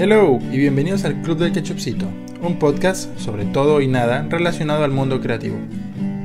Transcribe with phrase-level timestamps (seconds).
[0.00, 2.06] Hello y bienvenidos al Club del Ketchupcito,
[2.40, 5.58] un podcast sobre todo y nada relacionado al mundo creativo.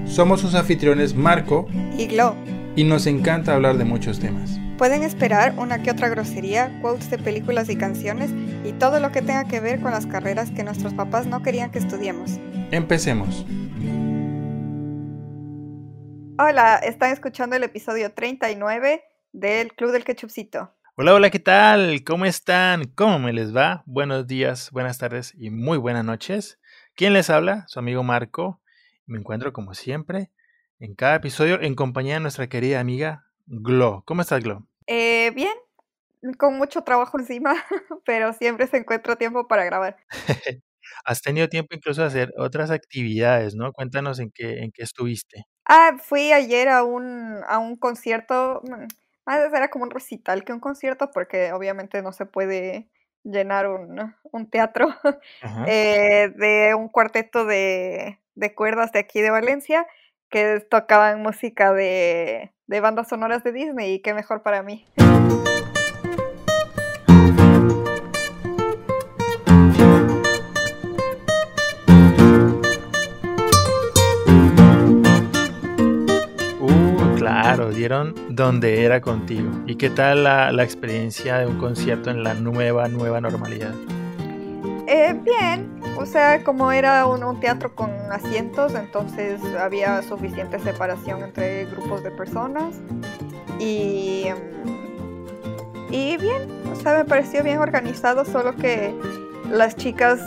[0.05, 1.65] Somos sus anfitriones Marco
[1.97, 2.35] y Glo.
[2.75, 4.59] Y nos encanta hablar de muchos temas.
[4.77, 8.29] Pueden esperar una que otra grosería, quotes de películas y canciones
[8.63, 11.71] y todo lo que tenga que ver con las carreras que nuestros papás no querían
[11.71, 12.39] que estudiemos.
[12.69, 13.43] Empecemos.
[16.37, 20.69] Hola, están escuchando el episodio 39 del Club del Ketchupcito.
[20.95, 22.03] Hola, hola, ¿qué tal?
[22.05, 22.83] ¿Cómo están?
[22.93, 23.81] ¿Cómo me les va?
[23.87, 26.59] Buenos días, buenas tardes y muy buenas noches.
[26.93, 27.65] ¿Quién les habla?
[27.67, 28.61] Su amigo Marco.
[29.07, 30.29] Me encuentro como siempre
[30.79, 34.03] en cada episodio en compañía de nuestra querida amiga Glo.
[34.05, 34.67] ¿Cómo estás, Glo?
[34.85, 35.55] Eh, bien,
[36.37, 37.55] con mucho trabajo encima,
[38.05, 39.97] pero siempre se encuentra tiempo para grabar.
[41.05, 43.73] Has tenido tiempo incluso de hacer otras actividades, ¿no?
[43.73, 45.47] Cuéntanos en qué, en qué estuviste.
[45.65, 48.61] Ah, fui ayer a un, a un concierto,
[49.25, 52.89] más era como un recital que un concierto, porque obviamente no se puede
[53.23, 54.87] llenar un, un teatro
[55.67, 59.87] eh, de un cuarteto de, de, cuerdas de aquí de Valencia
[60.29, 64.85] que tocaban música de, de bandas sonoras de Disney y qué mejor para mí.
[77.73, 79.49] Dieron donde era contigo.
[79.67, 83.73] ¿Y qué tal la, experiencia de un concierto en la nueva, nueva normalidad?
[84.87, 91.65] Eh, bien, o sea, como era un, teatro con asientos, entonces había suficiente separación entre
[91.65, 92.75] grupos de personas.
[93.59, 94.25] Y,
[95.89, 98.93] y bien, o sea, me pareció bien organizado, solo que
[99.49, 100.21] las chicas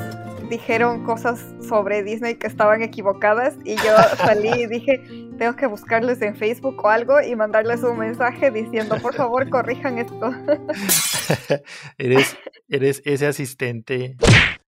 [0.48, 5.02] dijeron cosas sobre Disney que estaban equivocadas y yo salí y dije,
[5.36, 9.98] tengo que buscarles en Facebook o algo y mandarles un mensaje diciendo, por favor, corrijan
[9.98, 10.30] esto.
[11.98, 12.36] eres,
[12.68, 14.16] eres ese asistente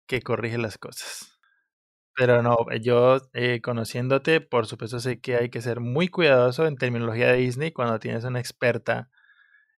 [0.07, 1.39] que corrige las cosas.
[2.15, 6.75] Pero no, yo eh, conociéndote, por supuesto sé que hay que ser muy cuidadoso en
[6.75, 9.09] terminología de Disney cuando tienes una experta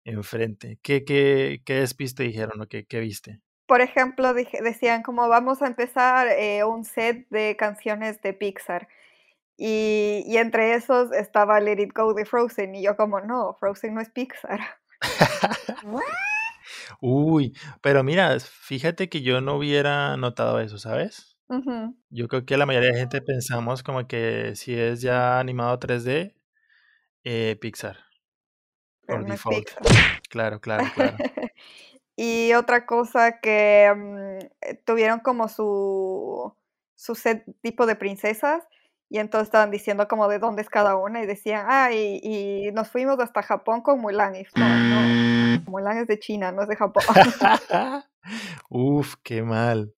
[0.03, 0.79] enfrente.
[0.81, 3.41] ¿Qué, qué, qué despiste dijeron o qué, qué viste?
[3.71, 8.89] por ejemplo, decían como vamos a empezar eh, un set de canciones de Pixar.
[9.63, 12.73] Y, y, entre esos estaba Let It Go de Frozen.
[12.73, 14.59] Y yo como, no, Frozen no es Pixar.
[16.99, 21.37] Uy, pero mira, fíjate que yo no hubiera notado eso, ¿sabes?
[22.09, 26.33] Yo creo que la mayoría de gente pensamos como que si es ya animado 3D,
[27.23, 27.97] eh, Pixar.
[29.05, 29.69] por default.
[30.27, 31.17] Claro, claro, claro.
[32.15, 36.51] Y otra cosa que mm, eh, tuvieron como su,
[36.95, 38.63] su set tipo de princesas
[39.11, 42.87] y entonces estaban diciendo como de dónde es cada una y decían, ah, y, nos
[42.87, 44.37] fuimos hasta Japón con Mulan.
[44.37, 47.03] Y no, no, Mulan es de China, no es de Japón.
[48.69, 49.93] Uf, qué mal,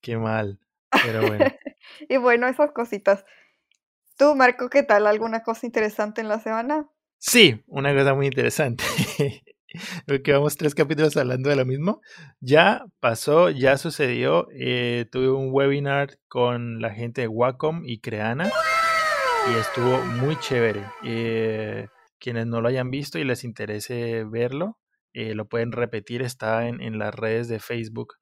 [0.00, 0.60] qué mal,
[1.02, 1.46] pero bueno.
[2.08, 3.24] y bueno, esas cositas.
[4.16, 5.08] Tú, Marco, ¿qué tal?
[5.08, 6.88] ¿Alguna cosa interesante en la semana?
[7.18, 8.84] Sí, una cosa muy interesante.
[10.24, 12.00] que vamos tres capítulos hablando de lo mismo.
[12.40, 14.48] Ya pasó, ya sucedió.
[14.54, 18.50] Eh, tuve un webinar con la gente de Wacom y Creana
[19.50, 20.84] y estuvo muy chévere.
[21.04, 21.88] Eh,
[22.18, 24.78] quienes no lo hayan visto y les interese verlo,
[25.12, 26.22] eh, lo pueden repetir.
[26.22, 28.14] Está en, en, las redes de Facebook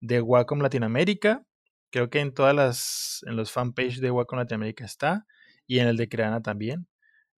[0.00, 1.44] de Wacom Latinoamérica.
[1.90, 5.26] Creo que en todas las, en los fanpage de Wacom Latinoamérica está
[5.66, 6.86] y en el de Creana también.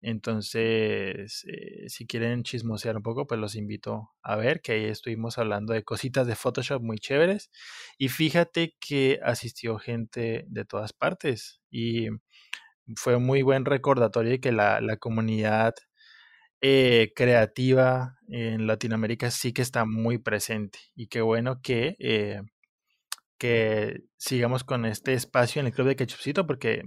[0.07, 5.39] Entonces, eh, si quieren chismosear un poco, pues los invito a ver que ahí estuvimos
[5.39, 7.49] hablando de cositas de Photoshop muy chéveres.
[7.97, 12.09] Y fíjate que asistió gente de todas partes y
[12.95, 15.73] fue muy buen recordatorio de que la, comunidad
[16.61, 20.79] eh, creativa en Latinoamérica sí que está muy presente.
[20.95, 22.41] Y qué bueno que, eh,
[23.37, 26.83] que sigamos con este espacio en el Club de Ketchupcito porque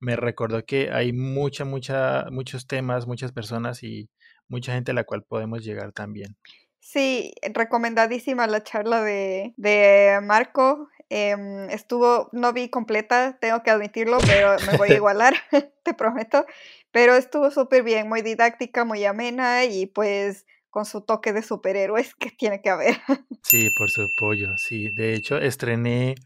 [0.00, 4.10] me recordó que hay mucha, mucha, muchos temas, muchas personas y
[4.48, 6.36] mucha gente a la cual podemos llegar también.
[6.80, 10.90] Sí, recomendadísima la charla de, de Marco.
[11.08, 15.34] Em, estuvo, no vi completa, tengo que admitirlo, pero me voy a igualar,
[15.82, 16.44] te prometo.
[16.90, 22.16] Pero estuvo súper bien, muy didáctica, muy amena y pues con su toque de superhéroes
[22.16, 22.96] que tiene que haber.
[23.44, 24.88] Sí, por su apoyo, sí.
[24.88, 26.16] De hecho, estrené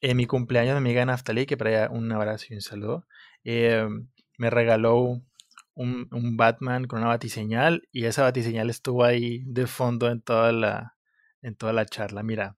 [0.00, 3.04] en mi cumpleaños, mi amiga Naftali, que para ella un abrazo y un saludo,
[3.44, 3.86] eh,
[4.38, 4.96] me regaló
[5.74, 10.52] un, un, Batman con una batiseñal y esa batiseñal estuvo ahí de fondo en toda
[10.52, 10.96] la,
[11.42, 12.22] en toda la charla.
[12.22, 12.56] Mira,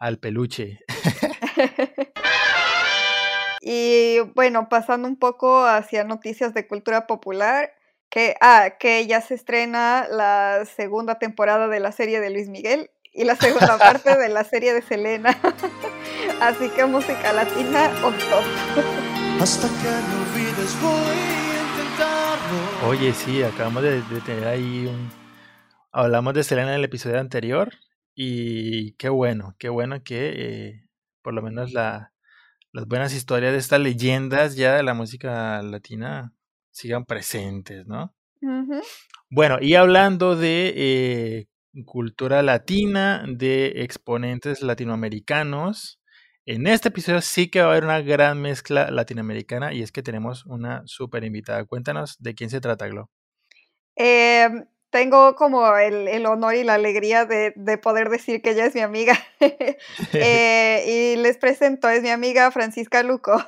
[0.00, 0.80] al peluche.
[3.60, 7.70] y bueno, pasando un poco hacia noticias de cultura popular,
[8.16, 12.88] que, ah, que ya se estrena la segunda temporada de la serie de Luis Miguel
[13.12, 15.38] y la segunda parte de la serie de Selena.
[16.40, 18.42] Así que música latina on top.
[19.38, 21.10] Hasta que no olvides voy
[21.52, 22.88] a intentarlo.
[22.88, 25.10] Oye, sí, acabamos de, tener ahí un...
[25.92, 27.74] Hablamos de Selena en el episodio anterior
[28.14, 30.88] y qué bueno, qué bueno que eh,
[31.20, 32.14] por lo menos la,
[32.72, 36.32] las buenas historias de estas leyendas ya de la música latina
[36.76, 38.14] sigan presentes, ¿no?
[39.30, 41.46] Bueno, y hablando de eh,
[41.86, 46.00] cultura latina, de exponentes latinoamericanos,
[46.44, 50.02] en este episodio sí que va a haber una gran mezcla latinoamericana y es que
[50.02, 51.64] tenemos una súper invitada.
[51.64, 53.10] Cuéntanos de quién se trata, Glo.
[53.96, 58.82] Em, tengo como el, honor y la alegría de, poder decir que ella es mi
[58.82, 59.18] amiga.
[60.12, 63.42] Eh, y les presento, es mi amiga Francisca Luco.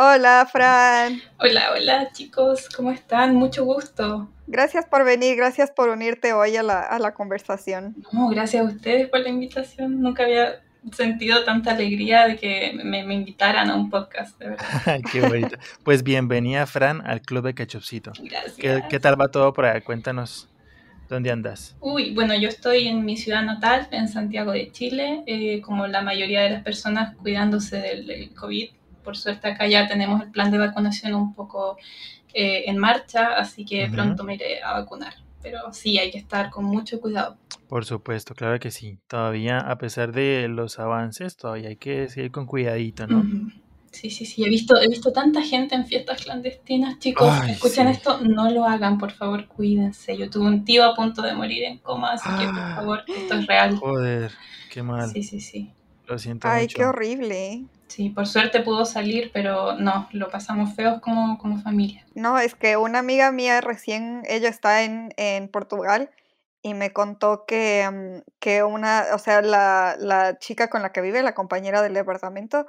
[0.00, 1.20] Hola, Fran.
[1.40, 3.34] Hola, hola chicos, ¿cómo están?
[3.34, 4.30] Mucho gusto.
[4.46, 7.96] Gracias por venir, gracias por unirte hoy a la, a la conversación.
[8.12, 10.00] No, gracias a ustedes por la invitación.
[10.00, 10.62] Nunca había
[10.92, 15.00] sentido tanta alegría de que me, me invitaran a un podcast, de verdad.
[15.12, 15.56] Qué bonito.
[15.82, 18.12] Pues bienvenida, Fran, al Club de Ketchupcito.
[18.22, 18.54] Gracias.
[18.56, 19.80] ¿Qué, ¿Qué, tal va todo por allá?
[19.80, 20.48] Cuéntanos.
[21.08, 21.76] ¿Dónde andas?
[21.80, 26.02] Uy, bueno, yo estoy en mi ciudad natal, en Santiago de Chile, eh, como la
[26.02, 28.78] mayoría de las personas cuidándose del, del COVID
[29.08, 31.78] por suerte acá ya tenemos el plan de vacunación un poco
[32.34, 35.14] eh, en marcha, así que pronto me iré a vacunar.
[35.40, 37.38] Pero sí, hay que estar con mucho cuidado.
[37.70, 38.98] Por supuesto, claro que sí.
[39.06, 43.24] Todavía, a pesar de los avances, todavía hay que seguir con cuidadito, ¿no?
[43.92, 44.44] Sí, sí, sí.
[44.44, 46.98] He visto, he visto tanta gente en fiestas clandestinas.
[46.98, 50.18] Chicos, escuchen esto, no lo hagan, por favor, cuídense.
[50.18, 52.74] Yo tuve un tío a punto de morir en coma, así que por ah.
[52.76, 53.76] favor, esto es real.
[53.78, 54.32] Joder,
[54.70, 55.08] qué mal.
[55.10, 55.72] Sí, sí, sí.
[56.06, 57.64] Lo siento Ay, qué horrible.
[57.88, 62.04] Sí, por suerte pudo salir, pero no, lo pasamos feos como, como familia.
[62.14, 66.10] No, es que una amiga mía recién, ella está en, en Portugal
[66.62, 71.00] y me contó que, mm, que una, o sea, la, la chica con la que
[71.00, 72.66] vive, la compañera del departamento,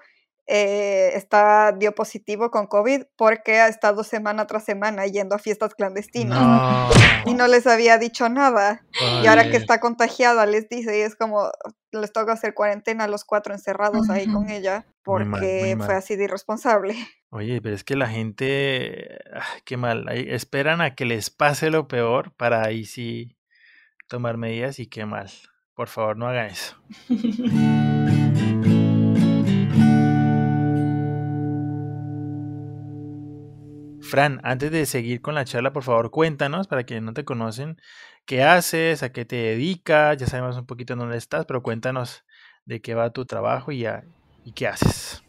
[0.52, 5.76] eh, está, dio positivo con COVID porque ha estado semana tras semana yendo a fiestas
[5.76, 6.92] clandestinas
[7.28, 8.82] y no les había dicho nada.
[9.22, 11.52] Y ahora que está contagiada les dice y es como,
[11.92, 16.96] les toca hacer cuarentena los cuatro encerrados ahí con ella porque fue así de irresponsable.
[17.30, 21.88] Oye, pero es que la gente, ah, qué mal, esperan a que les pase lo
[21.88, 23.38] peor para ahí sí
[24.08, 25.30] tomar medidas y qué mal.
[25.76, 26.76] Por favor, no hagan eso.
[34.10, 37.78] Fran, antes de seguir con la charla, por favor, cuéntanos, para quienes no te conocen,
[38.26, 42.26] qué haces, a qué te dedicas, ya sabemos un poquito dónde estás, pero cuéntanos
[42.66, 43.86] de qué va tu trabajo y,
[44.44, 45.24] y qué haces.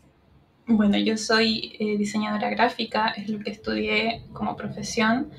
[0.66, 5.30] Bueno, yo soy eh, diseñadora gráfica, es lo que estudié como profesión,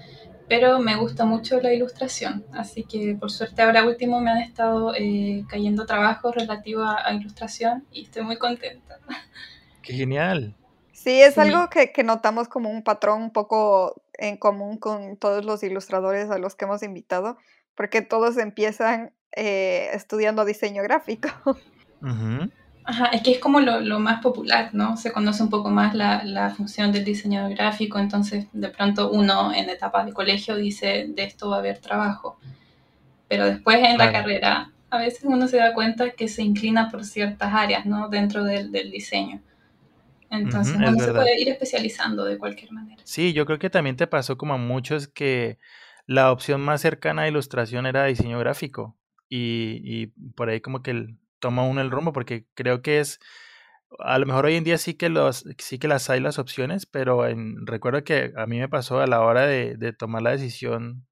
[0.49, 4.94] pero me gusta mucho la ilustración, así que por suerte ahora último me han estado
[4.95, 8.99] eh, cayendo trabajos relativos a ilustración y estoy muy contenta.
[9.81, 10.55] ¡Qué genial!
[11.03, 15.63] Sí, es algo que, notamos como un patrón un poco en común con todos los
[15.63, 17.38] ilustradores a los que hemos invitado,
[17.74, 21.30] porque todos empiezan eh, estudiando diseño gráfico.
[22.83, 24.95] Ajá, es que es como lo, más popular, ¿no?
[24.95, 29.71] Se conoce un poco más la, función del diseño gráfico, entonces de pronto uno en
[29.71, 32.37] etapa de colegio dice, de esto va a haber trabajo.
[33.28, 37.06] Pero después en la carrera, a veces uno se da cuenta que se inclina por
[37.06, 38.07] ciertas áreas, ¿no?
[38.09, 39.42] Dentro del diseño.
[40.31, 43.02] Entonces uno se puede ir especializando de cualquier manera.
[43.04, 45.59] Sí, yo creo que también te pasó como a muchos que
[46.06, 48.97] la opción más cercana a ilustración era diseño gráfico
[49.28, 53.19] y, y por ahí como que toma uno el rumbo porque creo que es
[54.00, 56.85] a lo mejor hoy en día sí que los sí que las hay las opciones
[56.85, 60.31] pero en, recuerdo que a mí me pasó a la hora de, de tomar la
[60.31, 61.06] decisión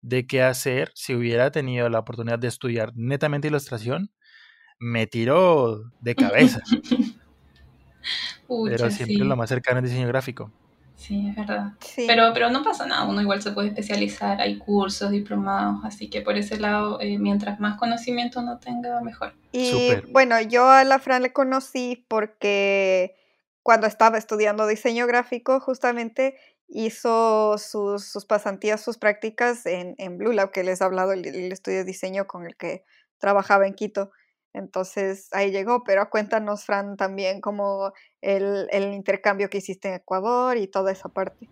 [0.00, 4.10] de qué hacer si hubiera tenido la oportunidad de estudiar netamente ilustración
[4.78, 6.62] me tiró de cabeza
[8.48, 10.50] pero siempre lo más cercano es diseño gráfico.
[11.02, 11.72] Sí, es verdad.
[11.96, 16.20] Pero, pero no pasa nada, uno igual se puede especializar, hay cursos, diplomados, así que
[16.20, 19.34] por ese lado, eh, mientras más conocimiento uno tenga, mejor.
[19.50, 23.16] Y bueno, yo a la Fran le conocí porque
[23.64, 26.36] cuando estaba estudiando diseño gráfico, justamente
[26.68, 31.24] hizo sus, sus pasantías, sus prácticas en, en Blue Lab, que les he hablado, el
[31.50, 32.84] estudio de diseño con el que
[33.18, 34.12] trabajaba en Quito.
[34.54, 40.56] Entonces ahí llegó, pero cuéntanos, Fran, también como el, el, intercambio que hiciste en Ecuador
[40.56, 41.48] y toda esa parte.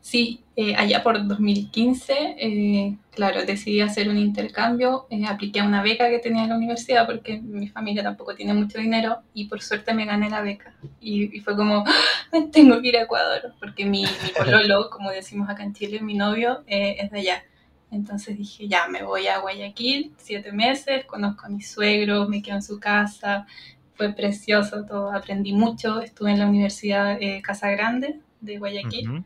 [0.00, 5.82] Sí, eh, allá por 2015, eh, claro, decidí hacer un intercambio, eh, apliqué a una
[5.82, 9.60] beca que tenía en la universidad porque mi familia tampoco tiene mucho dinero y por
[9.60, 10.74] suerte me gané la beca.
[11.00, 12.38] Y, fue como, ¡Ah!
[12.50, 14.06] tengo que ir a Ecuador porque mi, mi
[14.38, 17.44] pololo, como decimos acá en Chile, mi novio es de allá.
[17.90, 22.56] Entonces dije, ya, me voy a Guayaquil, siete meses, conozco a mi suegro, me quedo
[22.56, 23.46] en su casa,
[23.94, 29.24] fue precioso todo, aprendí mucho, estuve en la Universidad Casa Grande de Guayaquil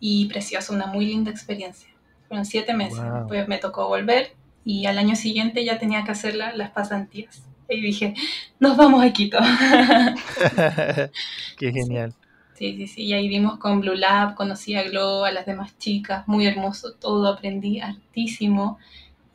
[0.00, 1.88] y precioso, una muy linda experiencia.
[2.26, 6.34] Fueron siete meses, después me tocó volver y al año siguiente ya tenía que hacer
[6.34, 7.42] las pasantías.
[7.70, 8.14] Y dije,
[8.60, 9.38] nos vamos a Quito.
[11.56, 12.12] Qué genial.
[12.12, 12.27] Sí,
[12.58, 16.26] sí, sí, y ahí vimos con Blue Lab, conocí a Glo, a las demás chicas,
[16.26, 18.78] muy hermoso todo, aprendí hartísimo.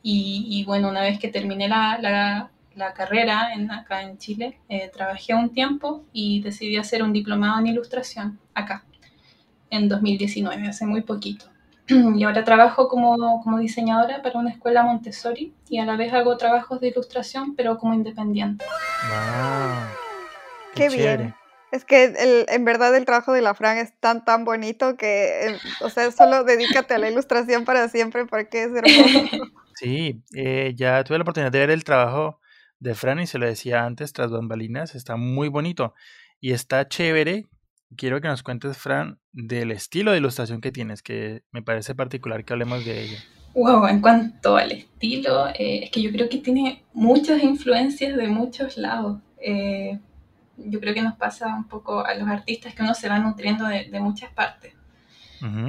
[0.06, 1.98] Y, bueno, una vez que terminé la,
[2.76, 7.60] la, carrera en, acá en Chile, eh, trabajé un tiempo y decidí hacer un diplomado
[7.60, 8.84] en ilustración acá,
[9.70, 11.46] en 2019, hace muy poquito.
[11.88, 16.36] Y ahora trabajo como, como diseñadora para una escuela Montessori y a la vez hago
[16.36, 18.66] trabajos de ilustración, pero como independiente.
[19.10, 19.88] Wow,
[20.76, 21.34] ¡Qué, bien!
[21.74, 25.48] Es que el, en verdad el trabajo de la Fran es tan, tan bonito que,
[25.48, 29.44] eh, o sea, solo dedícate a la ilustración para siempre porque es hermoso.
[29.76, 32.40] Sí, eh, ya tuve la oportunidad de ver el trabajo
[32.78, 35.96] de Fran y se lo decía antes, tras bambalinas, está muy bonito
[36.40, 37.48] y está chévere.
[37.98, 42.46] Quiero que nos cuentes, Fran, del estilo de ilustración que tienes, que me parece particular
[42.46, 43.18] que hablemos de ello.
[43.56, 48.28] Wow, en cuanto al estilo, eh, es que yo creo que tiene muchas influencias de
[48.28, 49.18] muchos lados
[50.58, 53.66] yo creo que nos pasa un poco a los artistas que uno se va nutriendo
[53.66, 54.74] de, muchas partes.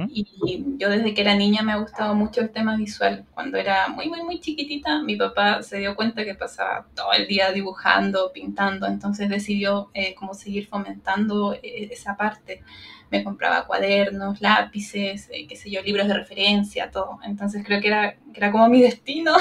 [0.09, 3.25] Y yo desde que era niña me ha gustado mucho el tema visual.
[3.33, 7.27] Cuando era muy, muy, muy chiquitita, mi papá se dio cuenta que pasaba todo el
[7.27, 12.63] día dibujando, pintando, entonces decidió eh, como seguir fomentando eh, esa parte
[13.11, 17.19] me compraba cuadernos, lápices, eh, qué sé yo, libros de referencia, todo.
[17.23, 19.35] Entonces creo que era, era como mi destino.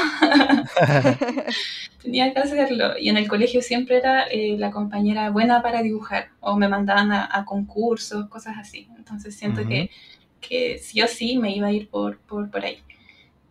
[2.03, 2.99] Tenía que hacerlo.
[2.99, 7.13] Y en el colegio siempre era eh, la compañera buena para dibujar o me mandaban
[7.13, 8.89] a, concursos, cosas así.
[8.97, 9.91] Entonces siento que,
[10.41, 12.79] que sí o sí me iba a ir por, por, por ahí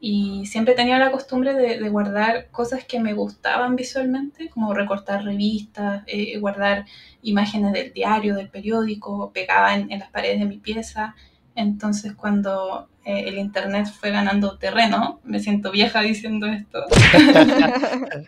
[0.06, 6.04] y siempre tenía la costumbre de, guardar cosas que me gustaban visualmente, como recortar revistas,
[6.08, 6.86] eh, guardar
[7.22, 11.16] imágenes del diario, del periódico, pegaba en, las paredes de mi pieza.
[11.56, 16.84] Entonces cuando eh, el internet fue ganando terreno, me siento vieja diciendo esto,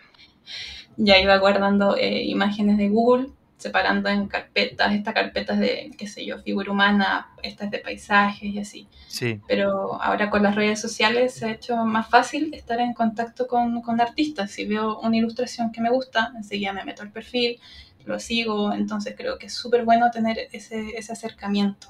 [0.96, 6.24] ya iba guardando eh, imágenes de Google separando en carpetas, estas carpetas de, qué sé
[6.26, 8.88] yo, figura humana, estas de paisajes y así.
[9.08, 9.40] Sí.
[9.48, 13.80] Pero ahora con las redes sociales se ha hecho más fácil estar en contacto con,
[13.80, 14.50] con artistas.
[14.50, 17.58] Si veo una ilustración que me gusta, enseguida me meto al perfil,
[18.04, 21.88] lo sigo, entonces creo que es súper bueno tener ese, ese acercamiento.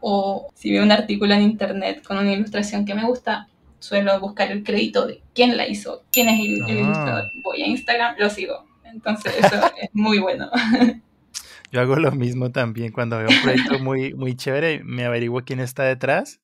[0.00, 3.48] O si veo un artículo en internet con una ilustración que me gusta,
[3.80, 6.80] suelo buscar el crédito de quién la hizo, quién es el, el ah.
[6.80, 7.24] ilustrador.
[7.42, 10.50] Voy a Instagram, lo sigo entonces, eso es muy bueno.
[11.70, 15.60] Yo hago lo mismo también cuando veo un proyecto muy, muy chévere, me averiguo quién
[15.60, 16.40] está detrás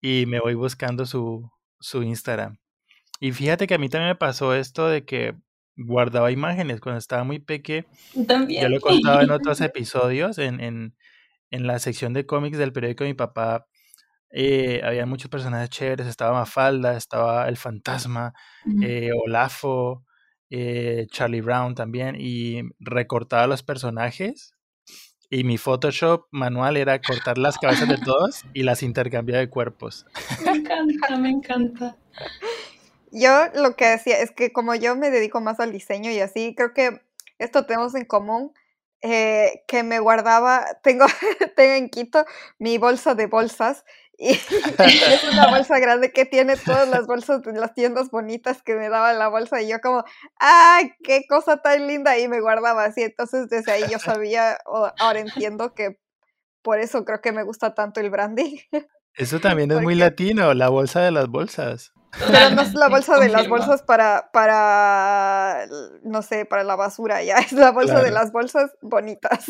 [0.00, 2.58] y me voy buscando su, su Instagram.
[3.18, 5.34] Y fíjate que a mí también me pasó esto de que
[5.76, 7.86] guardaba imágenes cuando estaba muy peque.
[8.26, 8.62] También.
[8.62, 10.94] Ya lo he contado en otros episodios, en, en,
[11.50, 13.66] en la sección de cómics del periódico de mi papá.
[14.32, 18.32] Eh, había muchos personajes chéveres, estaba Mafalda, estaba el fantasma,
[18.80, 20.04] eh, Olafo,
[20.50, 24.54] eh, Charlie Brown también, y recortaba los personajes.
[25.32, 30.04] Y mi Photoshop manual era cortar las cabezas de todos y las intercambiar de cuerpos.
[30.44, 31.96] Me encanta, me encanta.
[33.12, 36.54] Yo lo que decía es que como yo me dedico más al diseño y así,
[36.56, 37.00] creo que
[37.38, 38.52] esto tenemos en común,
[39.02, 41.06] eh, que me guardaba, tengo,
[41.56, 42.24] tengo en Quito
[42.58, 43.84] mi bolsa de bolsas
[44.22, 48.74] y es una bolsa grande que tiene todas las bolsas de las tiendas bonitas que
[48.74, 50.04] me daba la bolsa y yo como,
[50.36, 52.18] ¡ay, qué cosa tan linda!
[52.18, 53.02] Y me guardaba así.
[53.02, 54.58] Entonces desde ahí yo sabía,
[54.98, 55.98] ahora entiendo que
[56.60, 58.58] por eso creo que me gusta tanto el branding.
[59.14, 61.94] Eso también es muy latino, la bolsa de las bolsas.
[62.18, 65.66] Pero no es la bolsa de las bolsas para, para,
[66.02, 69.46] no sé, para la basura, ya es la bolsa de las bolsas bonitas.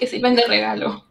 [0.00, 1.04] que sirven de regalo.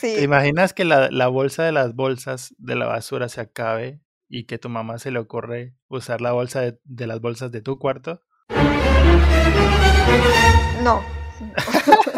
[0.00, 4.58] ¿Te imaginas que la, bolsa de las bolsas de la basura se acabe y que
[4.58, 8.22] tu mamá se le ocurre usar la bolsa de, las bolsas de tu cuarto?
[10.82, 11.02] No.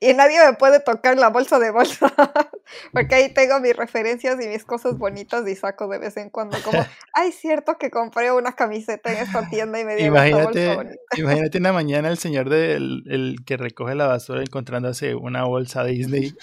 [0.00, 2.12] y nadie me puede tocar la bolsa de bolsa,
[2.92, 6.56] porque ahí tengo mis referencias y mis cosas bonitas y saco de vez en cuando
[6.62, 6.78] como,
[7.12, 10.94] ay, cierto que compré una camiseta en esta tienda y me dio imagínate, esta bolsa
[11.16, 16.34] Imagínate una mañana el señor del el que recoge la basura encontrándose una bolsa Disney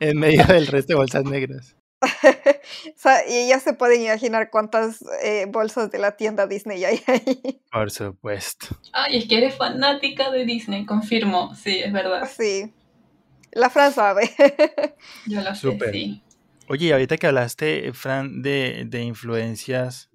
[0.00, 1.76] en medio del resto de bolsas negras.
[3.28, 7.60] y ya se pueden imaginar cuántas eh, bolsas de la tienda Disney hay ahí.
[7.70, 8.68] Por supuesto.
[8.92, 12.28] Ay, es que eres fanática de Disney, confirmo, sí, es verdad.
[12.34, 12.72] Sí.
[13.52, 14.30] La Fran sabe.
[15.26, 16.22] Yo lo sé, sí.
[16.68, 20.10] Oye, ahorita que hablaste, Fran, de, de influencias,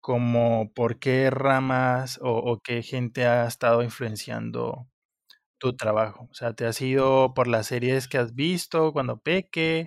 [0.00, 4.86] como por qué ramas o, o, qué gente ha estado influenciando
[5.58, 6.28] tu trabajo.
[6.30, 9.86] O sea, ¿te ha sido por las series que has visto cuando peque?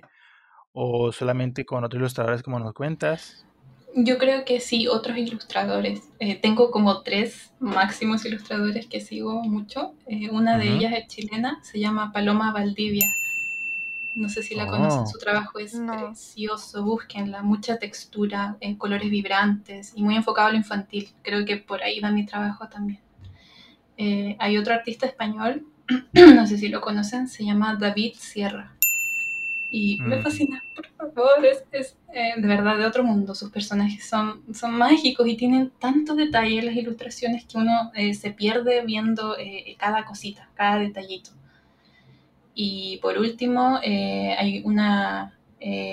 [0.78, 3.46] O solamente con otros ilustradores como nos cuentas?
[3.94, 6.02] Yo creo que sí, otros ilustradores.
[6.18, 9.94] Eh, tengo como tres máximos ilustradores que sigo mucho.
[10.06, 13.06] Eh, una de ellas es chilena, se llama Paloma Valdivia.
[14.14, 15.06] No sé si la conocen, oh.
[15.06, 20.58] su trabajo es precioso, búsquenla, mucha textura, eh, colores vibrantes y muy enfocado a lo
[20.58, 21.08] infantil.
[21.22, 23.00] Creo que por ahí va mi trabajo también.
[24.38, 25.64] hay otro artista español,
[26.12, 28.75] no sé si lo conocen, se llama David Sierra.
[29.78, 33.34] Y me fascina, por favor, es, eh, de verdad de otro mundo.
[33.34, 38.14] Sus personajes son, son mágicos y tienen tantos detalles en las ilustraciones que uno eh,
[38.14, 41.32] se pierde viendo eh, cada cosita, cada detallito.
[42.54, 45.34] Y por último, hay una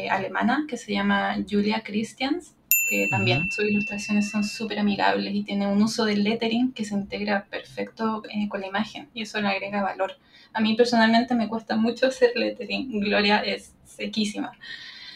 [0.10, 2.56] alemana que se llama Julia Christians,
[2.88, 6.94] que también sus ilustraciones son súper amigables y tiene un uso del lettering que se
[6.94, 10.14] integra perfecto con la imagen y eso le agrega valor.
[10.54, 13.00] A mí personalmente me cuesta mucho hacer lettering.
[13.00, 14.52] Gloria es sequísima.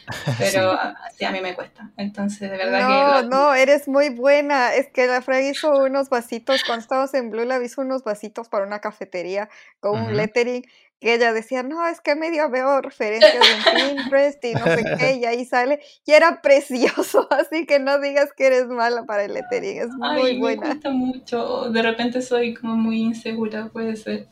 [0.40, 0.80] Pero
[1.18, 1.26] sí.
[1.26, 1.92] a mí me cuesta.
[1.98, 3.28] Entonces, de verdad no, que.
[3.28, 4.74] No, eres muy buena.
[4.74, 6.64] Es que la Frey hizo unos vasitos.
[6.64, 10.64] Cuando estábamos en Blue Lab, hizo unos vasitos para una cafetería con un lettering.
[11.00, 15.14] Que ella decía, no, es que medio veo referencias en Pinterest y no sé qué,
[15.18, 15.80] y ahí sale.
[16.08, 19.78] Y era precioso, así que no digas que eres mala para el lettering.
[19.78, 20.62] Es muy buena.
[20.62, 21.70] Me cuesta mucho.
[21.70, 24.28] De repente soy como muy insegura, puede ser.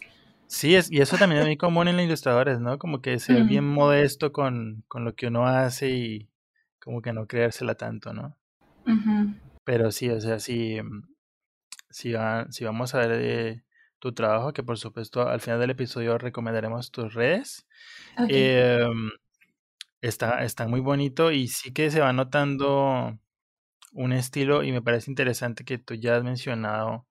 [0.48, 2.78] Sí, es, y eso también es muy común en los ilustradores, ¿no?
[2.78, 6.30] Como que ser bien modesto con, con, lo que uno hace y
[6.80, 8.38] como que no creérsela tanto, ¿no?
[9.64, 10.80] Pero sí, o sea, si,
[11.90, 12.14] si,
[12.50, 13.64] si vamos a ver eh,
[14.00, 17.66] tu trabajo, que por supuesto al final del episodio recomendaremos tus redes,
[18.30, 19.10] em,
[20.02, 23.18] está, está muy bonito y sí que se va notando
[23.94, 27.08] un estilo y me parece interesante que tú ya has mencionado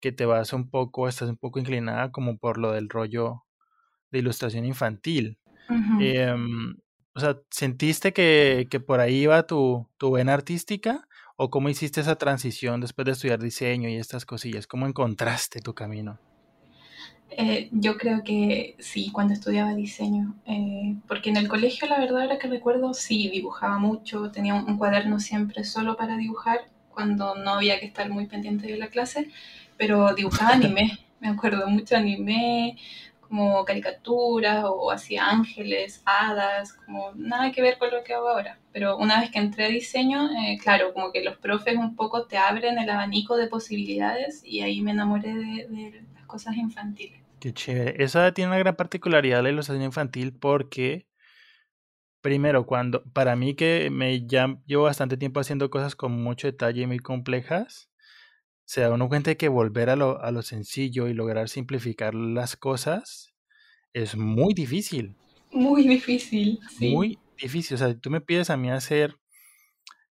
[0.00, 3.44] que te vas un poco, estás un poco inclinada como por lo del rollo
[4.10, 5.38] de ilustración infantil.
[6.00, 6.76] Em,
[7.14, 11.06] o sea, ¿sentiste que, que, por ahí iba tu, tu vena artística?
[11.36, 14.66] ¿O cómo hiciste esa transición después de estudiar diseño y estas cosillas?
[14.66, 16.18] ¿Cómo encontraste tu camino?
[17.30, 22.24] Eh, yo creo que sí, cuando estudiaba diseño, eh, porque en el colegio la verdad
[22.24, 27.52] era que recuerdo, sí, dibujaba mucho, tenía un, cuaderno siempre solo para dibujar, cuando no
[27.52, 29.30] había que estar muy pendiente de la clase,
[29.78, 32.76] pero dibujaba anime, me acuerdo mucho anime,
[33.28, 38.58] como caricaturas o hacía ángeles, hadas, como nada que ver con lo que hago ahora.
[38.72, 42.26] Pero una vez que entré a diseño, eh, claro, como que los profes un poco
[42.26, 47.20] te abren el abanico de posibilidades y ahí me enamoré de, las cosas infantiles.
[47.38, 48.02] Qué chévere.
[48.02, 51.06] Esa tiene una gran particularidad la ilustración infantil porque,
[52.20, 56.82] primero, cuando, para mí que me ya llevo bastante tiempo haciendo cosas con mucho detalle
[56.82, 57.90] y muy complejas,
[58.68, 62.14] se da uno cuenta de que volver a lo, a lo sencillo y lograr simplificar
[62.14, 63.32] las cosas
[63.94, 65.16] es muy difícil.
[65.50, 66.94] Muy difícil, sí.
[66.94, 67.76] Muy difícil.
[67.76, 69.16] O sea, si tú me pides a mí hacer,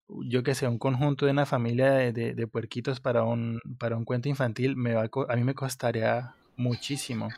[0.06, 4.04] yo que sé, un conjunto de una familia de, de, puerquitos para un, para un
[4.04, 7.30] cuento infantil, me va a, a mí me costaría muchísimo.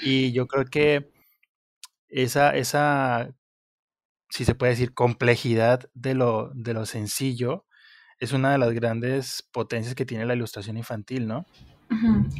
[0.00, 1.10] Y yo creo que
[2.08, 3.34] esa, esa,
[4.30, 7.65] si se puede decir, complejidad de lo, de lo sencillo,
[8.18, 11.46] es una de las grandes potencias que tiene la ilustración infantil, ¿no?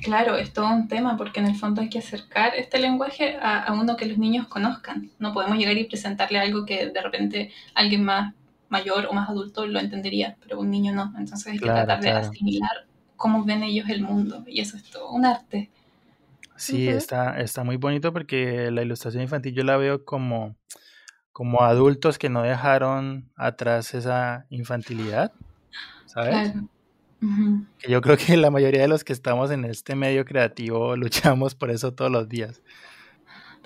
[0.03, 3.73] Claro, es todo un tema porque en el fondo hay que acercar este lenguaje a,
[3.73, 5.11] uno que los niños conozcan.
[5.19, 8.35] No podemos llegar y presentarle algo que de repente alguien más
[8.69, 11.13] mayor o más adulto lo entendería, pero un niño no.
[11.17, 15.11] Entonces hay que tratar de asimilar cómo ven ellos el mundo y eso es todo
[15.11, 15.71] un arte.
[16.57, 20.57] Sí, está, está muy bonito porque la ilustración infantil yo la veo como,
[21.33, 25.33] como adultos que no dejaron atrás esa infantilidad
[26.17, 26.55] ¿sabes?
[27.79, 31.55] Que yo creo que la mayoría de los que estamos en este medio creativo luchamos
[31.55, 32.63] por eso todos los días.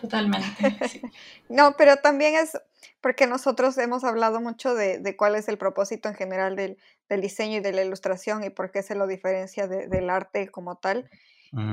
[0.00, 0.46] Totalmente.
[1.48, 2.58] no, pero también es
[3.00, 6.76] porque nosotros hemos hablado mucho de, cuál es el propósito en general del,
[7.08, 11.08] diseño y de la ilustración y por qué se lo diferencia del arte como tal.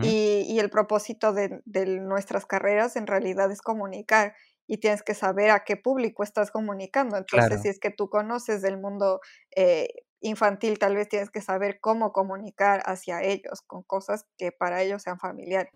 [0.01, 1.61] y, el propósito de,
[2.01, 4.35] nuestras carreras en realidad es comunicar
[4.67, 7.17] y tienes que saber a qué público estás comunicando.
[7.17, 9.21] Entonces, si es que tú conoces del mundo
[9.55, 9.87] eh,
[10.19, 15.03] infantil, tal vez tienes que saber cómo comunicar hacia ellos con cosas que para ellos
[15.03, 15.71] sean familiares.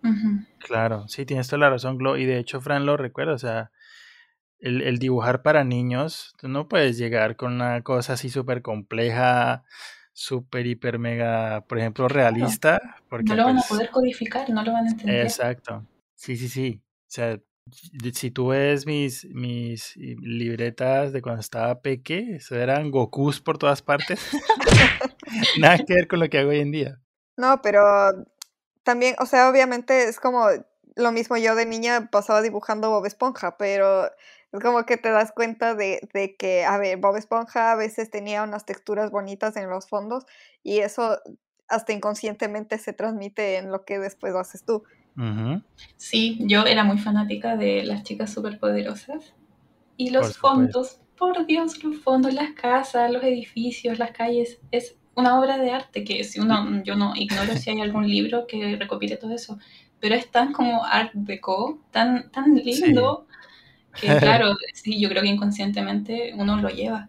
[0.58, 2.16] Claro, sí, tienes toda la razón, Glo.
[2.16, 3.70] Y de hecho, Fran lo recuerda, o sea,
[4.58, 9.64] el, dibujar para niños, tú no puedes llegar con una cosa así súper compleja,
[10.12, 12.80] súper, hiper, mega, por ejemplo, realista.
[13.08, 15.22] Porque, no lo van a pues poder codificar, no lo van a entender.
[15.22, 15.86] Exacto.
[16.14, 16.82] Sí, sí, sí.
[16.84, 17.38] O sea,
[18.12, 24.20] si tú ves mis, mis libretas de cuando estaba peque, eran Gokus por todas partes.
[25.58, 27.00] Nada que ver con lo que hago hoy en día.
[27.36, 27.82] No, pero
[28.82, 30.48] también, o sea, obviamente es como
[30.96, 35.32] lo mismo yo de niña pasaba dibujando Bob Esponja, pero es como que te das
[35.32, 39.70] cuenta de, de, que, a ver, Bob Esponja a veces tenía unas texturas bonitas en
[39.70, 40.26] los fondos
[40.62, 41.18] y eso
[41.68, 44.84] hasta inconscientemente se transmite en lo que después haces tú.
[45.96, 49.34] Sí, yo era muy fanática de las chicas superpoderosas.
[49.96, 55.38] Y los fondos, por Dios, los fondos, las casas, los edificios, las calles, es una
[55.38, 59.16] obra de arte que si uno, yo no ignoro si hay algún libro que recopile
[59.16, 59.58] todo eso,
[60.00, 63.26] pero es tan como art deco, tan, tan lindo,
[64.00, 67.08] que claro, sí, yo creo que inconscientemente uno lo lleva.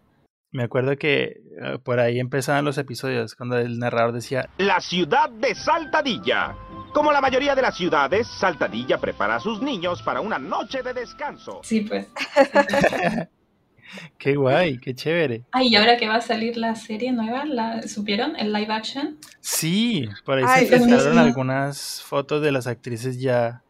[0.54, 5.28] Me acuerdo que eh, por ahí empezaban los episodios cuando el narrador decía La ciudad
[5.32, 6.56] de Saltadilla.
[6.94, 10.94] Como la mayoría de las ciudades, Saltadilla prepara a sus niños para una noche de
[10.94, 11.62] descanso.
[11.64, 12.08] Sí, pues.
[14.20, 15.44] qué guay, qué chévere.
[15.52, 18.36] Ay, y ahora que va a salir la serie nueva, ¿la supieron?
[18.36, 19.18] ¿El live action?
[19.40, 23.64] Sí, por ahí se filtraron algunas fotos de las actrices ya.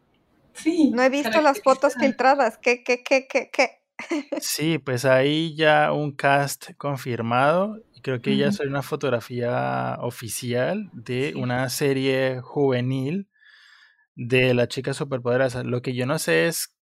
[0.52, 0.92] Sí.
[0.94, 2.58] No he visto las fotos filtradas.
[2.58, 3.83] ¿Qué, qué, qué, qué, qué?
[4.42, 7.80] Sí, pues ahí ya un cast confirmado.
[8.02, 13.30] Creo que ya es una fotografía oficial de una serie juvenil
[14.16, 15.64] de la chica superpoderosa.
[15.64, 16.76] Lo que yo no sé es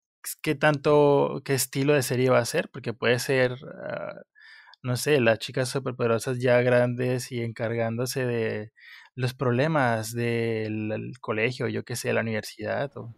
[0.42, 4.22] qué tanto, qué estilo de serie va a ser, porque puede ser, ah,
[4.82, 8.72] no sé, las chicas superpoderosas ya grandes y encargándose de
[9.14, 12.96] los problemas del colegio, yo qué sé, la universidad.
[12.96, 13.14] O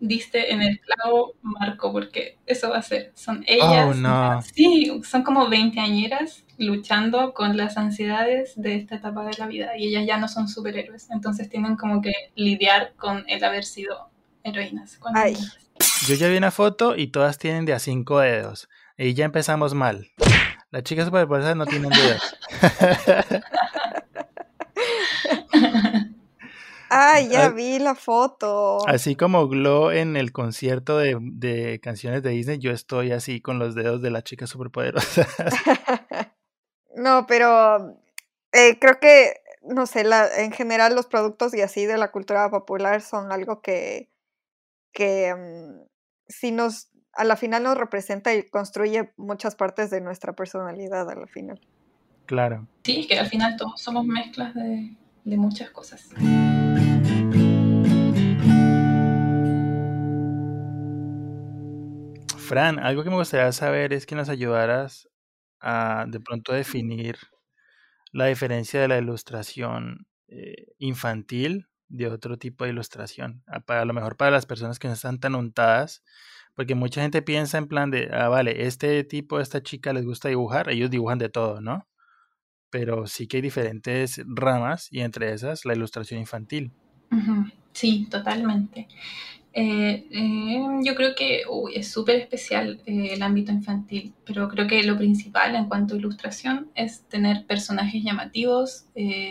[0.00, 3.12] diste en el clavo, Marco, porque eso va a ser.
[3.14, 3.96] Son ellas.
[4.04, 9.76] Oh, sí, son como veinteañeras luchando con las ansiedades de esta etapa de la vida
[9.76, 14.10] y ellas ya no son superhéroes, entonces tienen como que lidiar con el haber sido
[14.42, 14.98] heroínas.
[16.06, 19.74] Yo ya vi una foto y todas tienen de a cinco dedos y ya empezamos
[19.74, 20.10] mal.
[20.70, 22.36] Las chicas superpoderosas no tienen dedos.
[26.88, 28.86] Ay, ya vi la foto.
[28.88, 33.74] Así como Glow en el concierto de, canciones de Disney, yo estoy así con los
[33.74, 35.26] dedos de la chica superpoderosa.
[36.96, 37.98] no, pero
[38.52, 42.50] eh, creo que, no sé, la, en general los productos y así de la cultura
[42.50, 44.10] popular son algo que,
[44.92, 45.86] que mm,
[46.28, 51.14] si nos, a la final nos representa y construye muchas partes de nuestra personalidad a
[51.14, 51.60] la final.
[52.26, 52.66] Claro.
[52.84, 56.08] Sí, que al final todos somos mezclas de, de muchas cosas.
[62.48, 65.06] Fran, algo que me gustaría saber es que nos ayudaras
[65.60, 67.18] a de pronto definir
[68.10, 73.42] la diferencia de la ilustración eh, infantil de otro tipo de ilustración.
[73.46, 76.02] A, para, lo mejor para las personas que no están tan untadas,
[76.54, 80.30] porque mucha gente piensa en plan de, ah, vale, este tipo, esta chica les gusta
[80.30, 81.86] dibujar, ellos dibujan de todo, ¿no?
[82.70, 86.72] Pero sí que hay diferentes ramas y entre esas la ilustración infantil.
[87.74, 88.88] Sí, totalmente.
[89.60, 91.42] Eh, eh, yo creo que
[91.74, 95.98] es súper especial eh, el ámbito infantil, pero creo que lo principal en cuanto a
[95.98, 98.84] ilustración es tener personajes llamativos,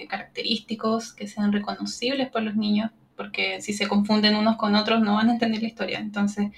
[0.10, 5.16] característicos, que sean reconocibles por los niños, porque si se confunden unos con otros no
[5.16, 6.00] van a entender la historia.
[6.00, 6.52] Entonces,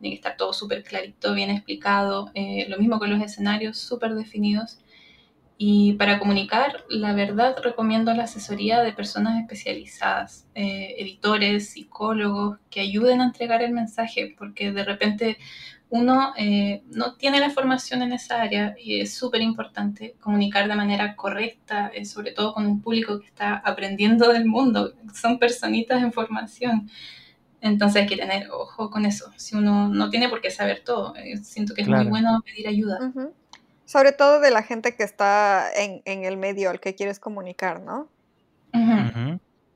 [0.00, 2.32] tiene que estar todo súper clarito, bien explicado.
[2.68, 4.78] lo mismo con los escenarios súper definidos.
[5.64, 12.80] Y para comunicar, la verdad recomiendo la asesoría de personas especializadas, eh, editores, psicólogos, que
[12.80, 15.38] ayuden a entregar el mensaje, porque de repente
[15.88, 20.74] uno eh, no tiene la formación en esa área y es súper importante comunicar de
[20.74, 26.02] manera correcta, eh, sobre todo con un público que está aprendiendo del mundo, son personitas
[26.02, 26.90] en formación.
[27.60, 29.30] Entonces hay que tener ojo con eso.
[29.36, 32.98] Si uno no tiene por qué saber todo, siento que es muy bueno pedir ayuda.
[33.84, 38.08] Sobre todo de la gente que está en, el medio al que quieres comunicar, ¿no?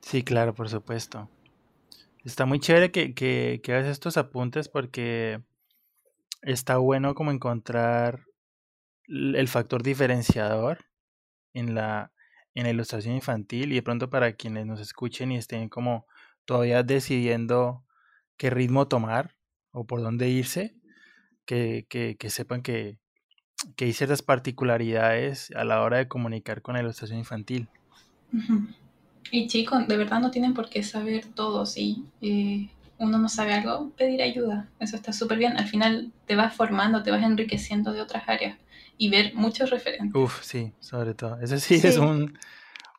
[0.00, 1.28] Sí, claro, por supuesto.
[2.24, 5.42] Está muy chévere que, que, que hagas estos apuntes porque
[6.42, 8.24] está bueno como encontrar
[9.08, 10.86] el factor diferenciador
[11.52, 12.12] en la,
[12.54, 16.06] en la ilustración infantil y de pronto para quienes nos escuchen y estén como
[16.44, 17.84] todavía decidiendo
[18.36, 19.36] qué ritmo tomar
[19.70, 20.74] o por dónde irse,
[21.44, 22.98] que, que, sepan que,
[23.76, 27.68] que, hay ciertas particularidades a la hora de comunicar con la ilustración infantil.
[29.30, 33.54] Y chicos, de verdad no tienen por qué saber todo, si eh, uno no sabe
[33.54, 37.92] algo, pedir ayuda, eso está súper bien, al final te vas formando, te vas enriqueciendo
[37.92, 38.58] de otras áreas
[38.98, 40.14] y ver muchos referentes.
[40.14, 42.38] Uf, sí, sobre todo, eso sí, es un,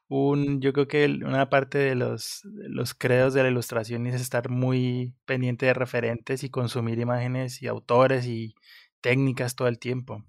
[0.10, 4.50] un, yo creo que una parte de los, los credos de la ilustración es estar
[4.50, 8.56] muy pendiente de referentes y consumir imágenes y autores y
[9.02, 10.24] técnicas todo el tiempo.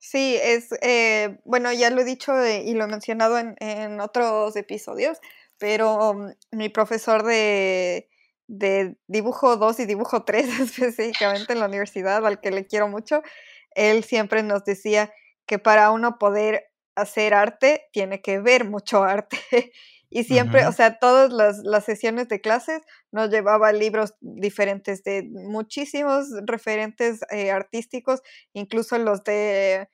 [0.00, 4.54] Sí, es, eh, bueno, ya lo he dicho eh, y lo he mencionado en, otros
[4.56, 5.18] episodios,
[5.58, 8.08] pero mm, mi profesor de,
[8.46, 13.22] de dibujo 2 y dibujo 3 específicamente en la universidad, al que le quiero mucho,
[13.72, 15.12] él siempre nos decía
[15.46, 19.72] que para uno poder hacer arte tiene que ver mucho arte.
[20.10, 26.28] Y siempre, o sea, todas las, sesiones de clases nos llevaba libros diferentes de muchísimos
[26.46, 28.22] referentes eh, artísticos,
[28.54, 29.88] incluso los de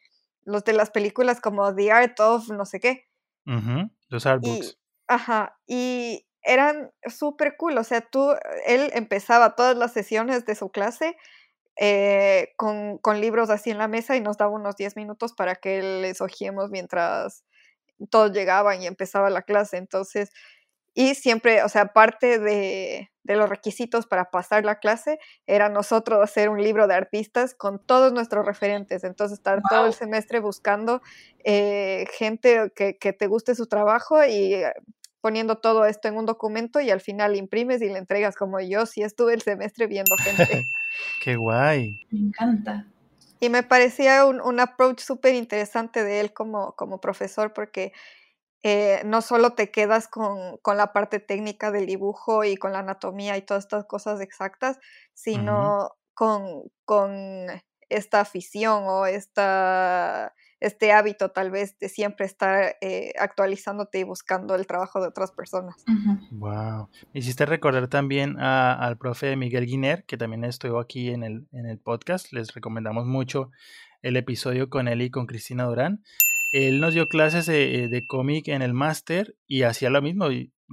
[0.44, 3.08] los de las películas como The Art of no sé qué.
[4.08, 4.78] Los art books.
[5.08, 8.34] ajá, y eran súper cool, o sea, tú,
[8.66, 11.16] él empezaba todas las sesiones de su clase
[11.76, 15.56] eh, con, con, libros así en la mesa y nos daba unos 10 minutos para
[15.56, 17.44] que les ojiemos mientras
[18.06, 19.76] todos llegaban y empezaba la clase.
[19.76, 20.30] Entonces,
[20.94, 26.22] y siempre, o sea, parte de, de, los requisitos para pasar la clase era nosotros
[26.22, 29.02] hacer un libro de artistas con todos nuestros referentes.
[29.02, 31.02] Entonces, estar todo el semestre buscando
[31.44, 34.72] eh, gente que, que, te guste su trabajo y eh,
[35.20, 38.86] poniendo todo esto en un documento y al final imprimes y le entregas como yo
[38.86, 40.64] si estuve el semestre viendo gente.
[41.24, 42.06] Qué guay.
[42.10, 42.86] Me encanta.
[43.44, 47.92] Y me parecía un, un approach súper interesante de él como, como profesor porque
[48.62, 52.78] eh, no solo te quedas con, con, la parte técnica del dibujo y con la
[52.78, 54.78] anatomía y todas estas cosas exactas,
[55.12, 57.46] sino con, con
[57.96, 64.54] esta afición o esta este hábito tal vez de siempre estar eh, actualizándote y buscando
[64.54, 65.84] el trabajo de otras personas.
[66.30, 66.88] Wow.
[67.12, 71.66] Me hiciste recordar también al profe Miguel Guiner, que también estuvo aquí en el, en
[71.66, 72.32] el podcast.
[72.32, 73.50] Les recomendamos mucho
[74.00, 76.02] el episodio con él y con Cristina Durán.
[76.54, 80.28] Él nos dio clases de, de cómic en el máster y hacía lo mismo.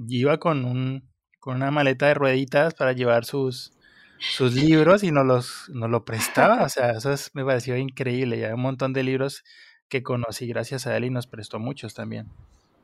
[0.08, 3.74] Iba con, un, con una maleta de rueditas para llevar sus,
[4.22, 6.64] sus libros y nos los nos lo prestaba.
[6.64, 8.40] O sea, eso me pareció increíble.
[8.40, 9.44] Ya un montón de libros
[9.90, 12.28] que conocí gracias a él y nos prestó muchos también.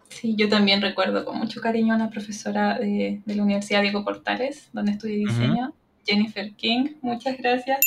[0.09, 4.03] Sí, yo también recuerdo con mucho cariño a una profesora de, de la Universidad Diego
[4.03, 5.73] Portales, donde estudié diseño,
[6.05, 7.79] Jennifer King, muchas gracias.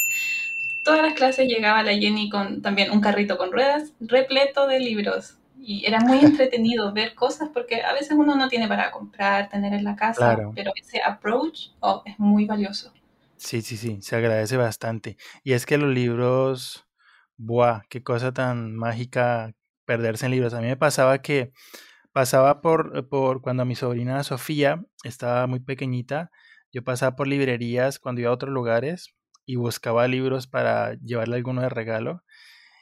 [0.85, 5.37] Todas las clases llegaba la Jenny con también un carrito con ruedas repleto de libros.
[5.59, 9.73] Y era muy entretenido ver cosas porque a veces uno no tiene para comprar, tener
[9.73, 12.93] en la casa, pero ese approach oh, es muy valioso.
[13.41, 15.17] Sí, sí, sí, se agradece bastante.
[15.43, 16.87] Y es que los libros
[17.39, 19.55] Buah, qué cosa tan mágica
[19.87, 20.53] perderse en libros.
[20.53, 21.53] A mí me pasaba que
[22.13, 26.31] pasaba por, por cuando mi sobrina Sofía estaba muy pequeñita,
[26.73, 29.15] yo pasaba por librerías cuando iba a otros lugares
[29.47, 32.25] y buscaba libros para llevarle alguno de regalo.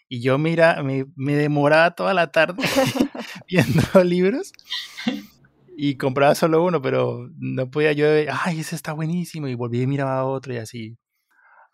[0.08, 2.64] Y yo, mira, me, me demoraba toda la tarde
[3.48, 4.52] viendo libros
[5.80, 8.08] y compraba solo uno, pero no podía yo,
[8.44, 10.98] ay, ese está buenísimo, y volví y miraba otro y así.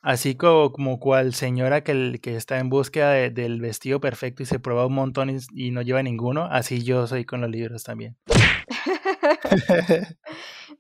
[0.03, 4.59] Así como, como cual señora que, que está en búsqueda del vestido perfecto y se
[4.59, 8.19] prueba un montón y, no lleva ninguno, así yo soy con los libros también.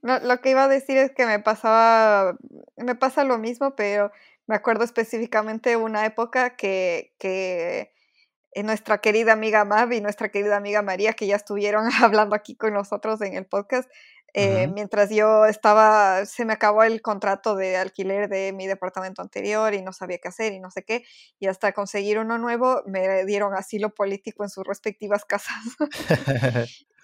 [0.02, 2.36] lo que iba a decir es que me pasaba,
[2.76, 4.12] me pasa lo mismo, pero
[4.46, 7.93] me acuerdo específicamente una época que, que
[8.62, 12.74] nuestra querida amiga Mav y nuestra querida amiga María, que ya estuvieron hablando aquí con
[12.74, 13.88] nosotros en el podcast,
[14.36, 19.74] eh, mientras yo estaba, se me acabó el contrato de alquiler de mi departamento anterior
[19.74, 21.04] y no sabía qué hacer y no sé qué,
[21.38, 25.62] y hasta conseguir uno nuevo me dieron asilo político en sus respectivas casas.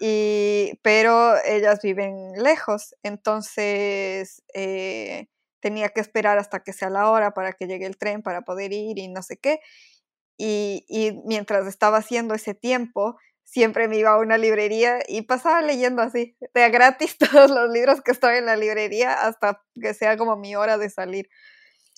[0.01, 5.29] y, pero ellas viven lejos, entonces eh,
[5.61, 8.73] tenía que esperar hasta que sea la hora para que llegue el tren para poder
[8.73, 9.61] ir y no sé qué.
[10.37, 13.17] Y, y mientras estaba haciendo ese tiempo,
[13.51, 18.01] siempre me iba a una librería y pasaba leyendo así, de gratis todos los libros
[18.01, 21.29] que estaban en la librería hasta que sea como mi hora de salir.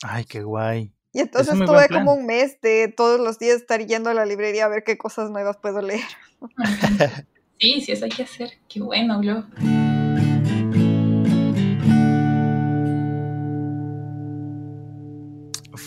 [0.02, 0.91] Ay, qué guay.
[1.13, 4.65] Y entonces tuve como un mes de todos los días estar yendo a la librería
[4.65, 6.02] a ver qué cosas nuevas puedo leer.
[7.60, 8.54] sí, sí, eso hay que hacer.
[8.67, 9.46] Qué bueno, Glo.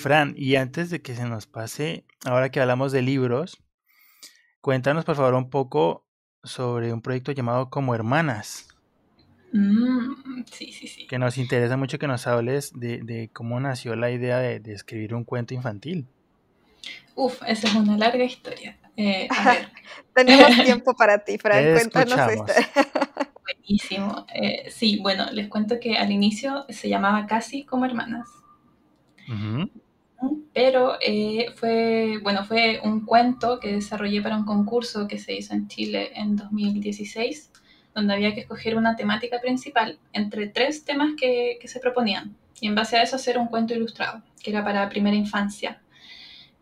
[0.06, 3.60] Fran, y antes de que se nos pase, ahora que hablamos de libros,
[4.60, 6.06] Cuéntanos, por favor, un poco
[6.44, 8.68] sobre un proyecto llamado Como Hermanas.
[9.52, 11.08] Mm, sí, sí, sí.
[11.08, 15.24] Que nos interesa mucho que nos hables de, cómo nació la idea de, escribir un
[15.24, 16.06] cuento infantil.
[17.16, 18.78] Uf, esa es una larga historia.
[18.96, 19.26] Eh,
[20.14, 21.64] Tenemos tiempo para ti, Frank.
[21.72, 22.16] Cuéntanos
[23.42, 24.24] Buenísimo.
[24.32, 28.28] Eh, sí, bueno, les cuento que al inicio se llamaba Casi como Hermanas.
[30.52, 35.54] Pero eh, fue, bueno, fue un cuento que desarrollé para un concurso que se hizo
[35.54, 37.50] en Chile en 2016,
[37.94, 42.34] donde había que escoger una temática principal entre tres temas que, que se proponían.
[42.60, 45.80] Y en base a eso hacer un cuento ilustrado, que era para primera infancia.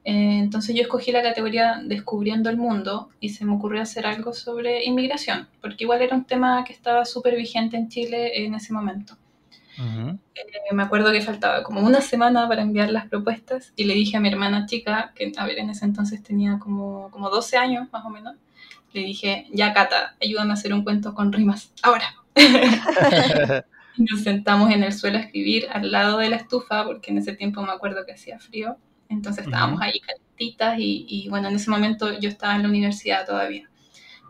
[0.04, 4.34] Eh, entonces yo escogí la categoría Descubriendo el Mundo y se me ocurrió hacer algo
[4.34, 8.72] sobre inmigración, porque igual era un tema que estaba súper vigente en Chile en ese
[8.72, 9.16] momento.
[9.78, 14.16] Eh, me acuerdo que faltaba como una semana para enviar las propuestas y le dije
[14.16, 17.88] a mi hermana chica, que a ver, en ese entonces tenía como, como 12 años
[17.92, 18.37] más o menos,
[18.92, 22.14] le dije, ya Cata, ayúdame a hacer un cuento con rimas, ahora.
[23.96, 27.32] Nos sentamos en el suelo a escribir al lado de la estufa, porque en ese
[27.32, 28.76] tiempo me acuerdo que hacía frío,
[29.08, 33.26] entonces estábamos ahí calentitas y, y bueno, en ese momento yo estaba en la universidad
[33.26, 33.70] todavía,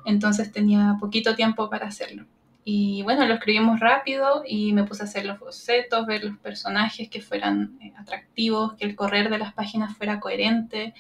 [0.05, 2.27] entonces tenía poquito tiempo para hacerlo.
[2.67, 7.11] Y bueno, lo escribimos rápido y me puse a hacer los bocetos, ver los personajes
[7.11, 10.95] que fueran eh, atractivos, que el correr de las páginas fuera coherente,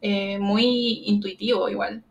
[0.00, 2.02] eh, muy intuitivo igual.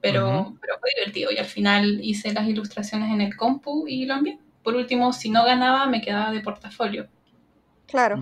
[0.00, 4.14] Pero, pero fue divertido y al final hice las ilustraciones en el compu y lo
[4.14, 4.38] envié.
[4.62, 7.08] Por último, si no ganaba, me quedaba de portafolio.
[7.86, 8.20] Claro.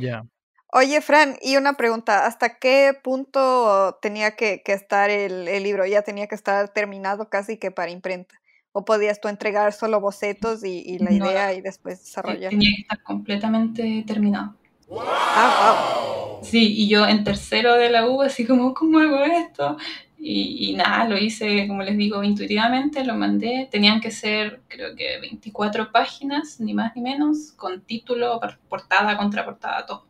[0.73, 5.87] Oye, Fran, y una pregunta, ¿hasta qué punto tenía que, estar el, el, libro?
[5.87, 8.35] ¿Ya tenía que estar terminado casi que para imprenta?
[8.77, 12.51] ¿O podías tú entregar solo bocetos y, la idea y después desarrollar?
[12.51, 14.57] Tenía que estar completamente terminado.
[14.91, 19.79] Ah, Sí, y yo en tercero de la U, así como, ¿cómo hago esto?
[20.19, 23.69] Y, nada, lo hice, como les digo, intuitivamente, lo mandé.
[23.71, 29.87] Tenían que ser, creo que 24 páginas, ni más ni menos, con título, portada, contraportada,
[29.87, 30.07] todo.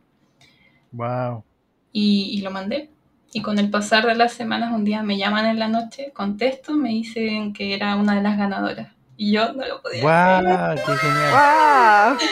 [0.91, 1.43] Wow.
[1.91, 2.94] y lo mandé.
[3.35, 6.71] Y con el pasar de las semanas, un día me llaman en la noche, contesto,
[6.71, 8.93] me dicen que era una de las ganadoras.
[9.17, 10.75] Y yo no lo podía ¡Guau!
[10.77, 12.17] ¡Qué genial!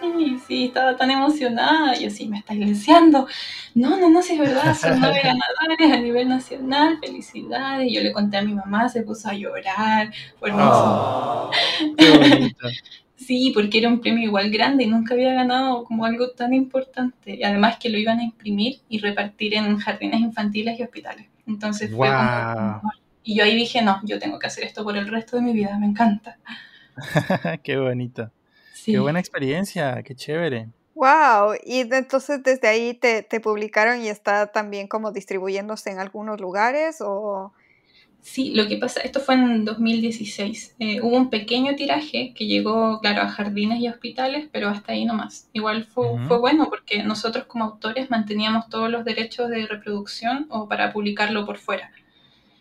[0.00, 1.96] Sí, sí, estaba tan emocionada.
[1.96, 3.26] Y así, me estáis deseando.
[3.74, 6.98] No, no, no, si es verdad, son nueve ganadores a nivel nacional.
[7.00, 7.92] Felicidades.
[7.92, 10.12] Yo le conté a mi mamá, se puso a llorar.
[10.38, 11.50] Fue hermoso.
[11.96, 12.52] qué
[13.18, 17.34] Sí, porque era un premio igual grande y nunca había ganado como algo tan importante.
[17.34, 21.26] Y además que lo iban a imprimir y repartir en jardines infantiles y hospitales.
[21.46, 22.92] Entonces fue como...
[23.24, 25.52] Y yo ahí dije, no, yo tengo que hacer esto por el resto de mi
[25.52, 26.38] vida, me encanta.
[27.64, 28.30] qué bonito.
[28.84, 30.68] Qué buena experiencia, qué chévere.
[30.94, 36.40] Wow, y entonces desde ahí te, te publicaron y está también como distribuyéndose en algunos
[36.40, 37.52] lugares o...
[38.30, 40.76] Sí, lo que pasa, esto fue en 2016.
[40.78, 45.06] Eh, hubo un pequeño tiraje que llegó, claro, a jardines y hospitales, pero hasta ahí
[45.06, 45.48] nomás.
[45.54, 50.68] Igual fue, fue bueno porque nosotros como autores manteníamos todos los derechos de reproducción o
[50.68, 51.90] para publicarlo por fuera.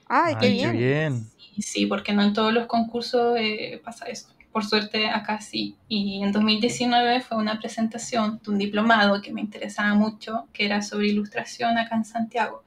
[0.08, 1.27] ¡Ay, qué bien!
[1.60, 4.30] Sí, porque no en todos los concursos eh, pasa eso.
[4.53, 5.75] Por suerte acá sí.
[5.89, 10.82] Y en 2019 fue una presentación de un diplomado que me interesaba mucho, que era
[10.82, 12.63] sobre ilustración acá en Santiago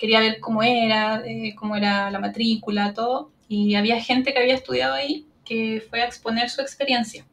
[0.00, 3.30] quería ver cómo era, eh, cómo era la matrícula, todo.
[3.48, 7.26] Y había gente que había estudiado ahí que fue a exponer su experiencia.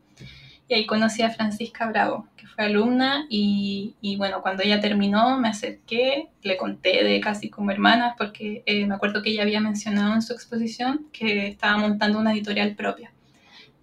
[0.67, 5.39] Y ahí conocí a Francisca Bravo, que fue alumna y, y bueno, cuando ella terminó
[5.39, 9.62] me acerqué, le conté de casi como hermanas, porque eh, me acuerdo que ella había
[9.62, 13.13] mencionado en su exposición que estaba montando una editorial propia.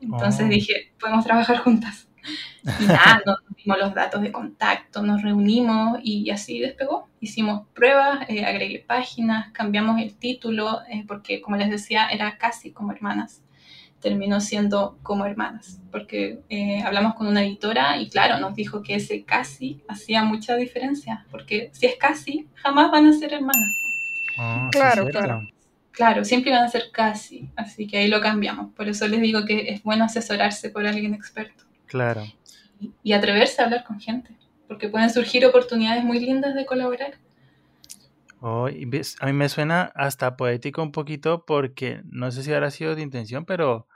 [0.00, 0.48] Entonces oh.
[0.48, 2.08] dije, podemos trabajar juntas.
[2.80, 7.08] Y nada, nos dimos los datos de contacto, nos reunimos y así despegó.
[7.20, 12.72] Hicimos pruebas, eh, agregué páginas, cambiamos el título, eh, porque como les decía, era casi
[12.72, 13.42] como hermanas.
[14.00, 18.96] Terminó siendo como hermanas, porque eh, hablamos con una editora y claro, nos dijo que
[18.96, 23.70] ese casi hacía mucha diferencia, porque si es casi, jamás van a ser hermanas.
[24.36, 25.48] Ah, claro, claro.
[25.90, 28.74] Claro, siempre van a ser casi, así que ahí lo cambiamos.
[28.74, 31.64] Por eso les digo que es bueno asesorarse por alguien experto.
[31.86, 32.24] Claro.
[33.02, 34.36] Y, atreverse a hablar con gente,
[34.68, 37.14] porque pueden surgir oportunidades muy lindas de colaborar.
[38.40, 42.94] Oh, a mí me suena hasta poético un poquito porque no sé si habrá sido
[42.94, 43.88] de intención, pero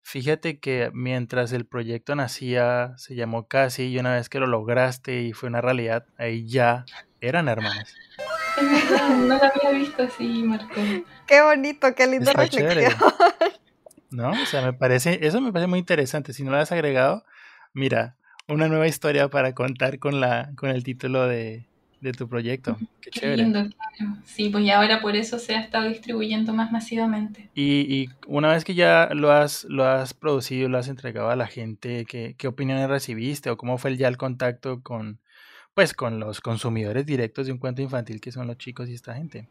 [0.00, 5.20] fíjate que mientras el proyecto nacía, se llamó Casi, y una vez que lo lograste
[5.20, 6.86] y fue una realidad, ahí ya
[7.20, 7.94] eran hermanas.
[8.60, 10.80] no lo había visto así, Marco.
[11.26, 12.92] Qué bonito, qué lindo reflexión.
[14.10, 14.32] ¿No?
[14.32, 16.32] O sea, me parece, eso me parece muy interesante.
[16.32, 17.24] Si no lo has agregado,
[17.72, 18.16] mira,
[18.50, 21.64] una nueva historia para contar con, la, con el título de,
[22.00, 22.76] de tu proyecto.
[23.00, 23.42] Qué, chévere.
[23.42, 24.16] Lindo, claro.
[24.24, 27.48] Sí, pues ya ahora por eso se ha estado distribuyendo más masivamente.
[27.54, 31.46] Y, una vez que ya lo has, lo has producido, lo has entregado a la
[31.46, 35.18] gente, ¿qué, qué opiniones recibiste o cómo fue ya el contacto con,
[35.74, 39.14] pues, con los consumidores directos de un cuento infantil que son los chicos y esta
[39.14, 39.48] gente?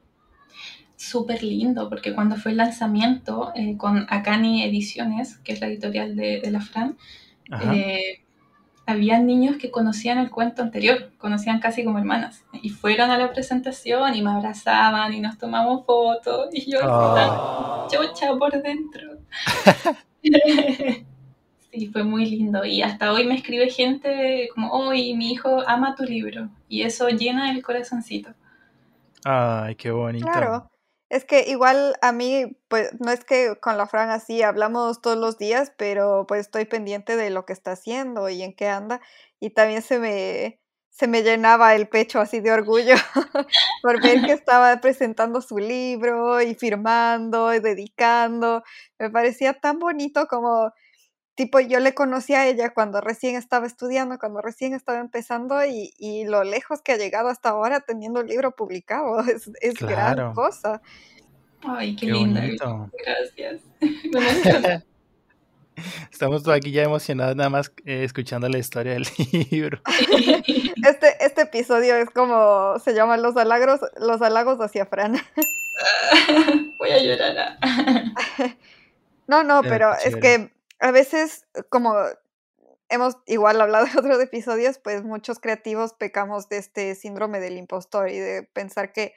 [0.95, 6.16] Súper lindo, porque cuando fue el lanzamiento eh, con Akani Ediciones, que es la editorial
[6.16, 6.97] de, de la Fran,
[7.74, 8.19] eh,
[8.90, 13.32] había niños que conocían el cuento anterior, conocían casi como hermanas, y fueron a la
[13.32, 17.88] presentación y me abrazaban y nos tomamos fotos, y yo oh.
[17.92, 19.18] chocha por dentro.
[21.72, 25.96] sí, fue muy lindo, y hasta hoy me escribe gente como, hoy mi hijo ama
[25.96, 28.32] tu libro, y eso llena el corazoncito.
[29.24, 30.26] Ay, qué bonito.
[30.26, 30.69] Claro.
[31.10, 35.18] Es que igual a mí, pues no es que con la Fran así hablamos todos
[35.18, 39.01] los días, pero pues estoy pendiente de lo que está haciendo y en qué anda.
[39.39, 40.60] Y también se me,
[40.91, 42.93] se me llenaba el pecho así de orgullo
[43.82, 48.64] por ver que estaba presentando su libro y firmando y dedicando.
[48.99, 50.72] Me parecía tan bonito como
[51.40, 55.94] tipo, yo le conocí a ella cuando recién estaba estudiando, cuando recién estaba empezando y,
[55.98, 59.20] y lo lejos que ha llegado hasta ahora teniendo el libro publicado.
[59.30, 60.82] Es, es gran cosa.
[61.62, 62.92] Ay, qué, lindo.
[63.06, 63.62] Gracias.
[66.12, 69.08] Estamos aquí ya emocionados nada más eh, escuchando la historia del
[69.50, 69.80] libro.
[70.86, 75.16] Este, este episodio es como se llaman los halagos, los halagos hacia Fran.
[76.80, 77.60] Voy a llorar.
[79.26, 81.94] No, no, pero es que a veces, como
[82.90, 88.10] hemos igual hablado en otros episodios, pues muchos creativos pecamos de este síndrome del impostor
[88.10, 89.14] y de pensar que,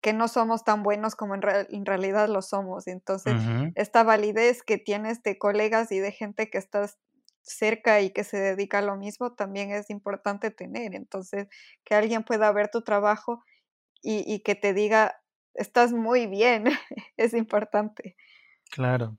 [0.00, 2.86] que no somos tan buenos como en, realidad lo somos.
[2.86, 3.34] Entonces,
[3.74, 6.98] esta validez que tienes de colegas y de gente que estás
[7.42, 10.94] cerca y que se dedica a lo mismo también es importante tener.
[10.94, 11.48] Entonces,
[11.84, 13.42] que alguien pueda ver tu trabajo
[14.02, 15.20] y, y que te diga,
[15.54, 16.66] estás muy bien,
[17.16, 18.16] es importante.
[18.70, 19.16] Claro.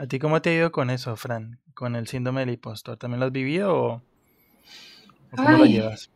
[0.00, 1.58] ¿A ti cómo te ha ido con eso, Fran?
[1.74, 2.96] ¿Con el síndrome del impostor?
[2.96, 4.02] ¿También lo has vivido o,
[5.36, 6.10] cómo lo llevas?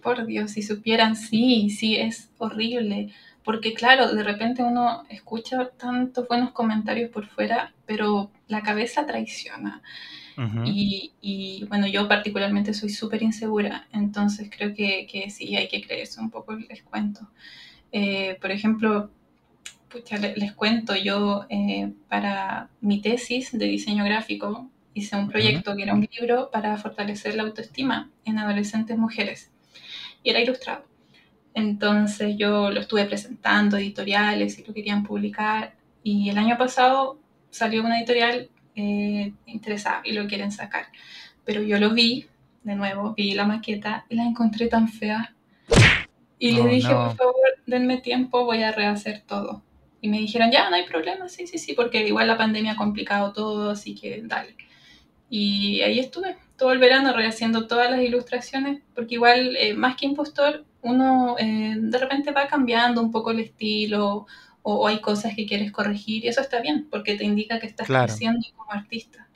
[0.00, 3.12] Por Dios, si supieran, sí, sí, es horrible.
[3.42, 9.82] Porque claro, de repente uno escucha tantos buenos comentarios por fuera, pero la cabeza traiciona.
[10.64, 16.20] y, bueno, yo particularmente soy súper insegura, entonces creo que, que, sí, hay que creerse
[16.20, 17.28] un poco el descuento.
[17.90, 19.10] Eh, por ejemplo,
[20.36, 25.94] les, cuento, yo eh, para mi tesis de diseño gráfico hice un proyecto que era
[25.94, 29.50] un libro para fortalecer la autoestima en adolescentes mujeres
[30.22, 30.84] y era ilustrado.
[31.52, 37.18] Entonces yo lo estuve presentando, editoriales y lo querían publicar y el año pasado
[37.50, 40.86] salió una editorial eh, interesada y lo quieren sacar.
[41.44, 42.26] Pero yo lo vi,
[42.62, 45.34] de nuevo, vi la maqueta y la encontré tan fea.
[46.38, 47.34] Y le oh, dije, por favor,
[47.66, 49.62] denme tiempo, voy a rehacer todo.
[50.04, 52.76] Y me dijeron, ya, no hay problema, sí, sí, sí, porque igual la pandemia ha
[52.76, 54.54] complicado todo, así que dale.
[55.30, 60.04] Y ahí estuve todo el verano rehaciendo todas las ilustraciones, porque igual, eh, más que
[60.04, 64.26] impostor, uno eh, de repente va cambiando un poco el estilo
[64.60, 67.88] o, hay cosas que quieres corregir y eso está bien, porque te indica que estás
[67.88, 69.26] creciendo como artista.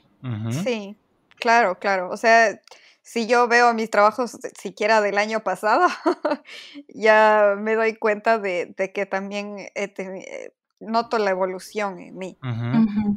[0.51, 0.95] Sí,
[1.37, 2.11] claro, claro.
[2.11, 2.61] O sea,
[3.01, 5.87] si yo veo mis trabajos siquiera del año pasado,
[6.89, 12.37] ya me doy cuenta de, que también he, noto la evolución en mí,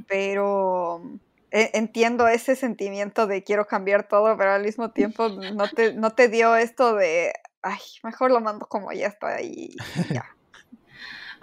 [0.08, 1.02] pero
[1.50, 6.10] e, entiendo ese sentimiento de quiero cambiar todo, pero al mismo tiempo no te, no
[6.10, 7.32] te dio esto de,
[7.62, 9.76] ay, mejor lo mando como ya está ahí.
[10.10, 10.24] Ya.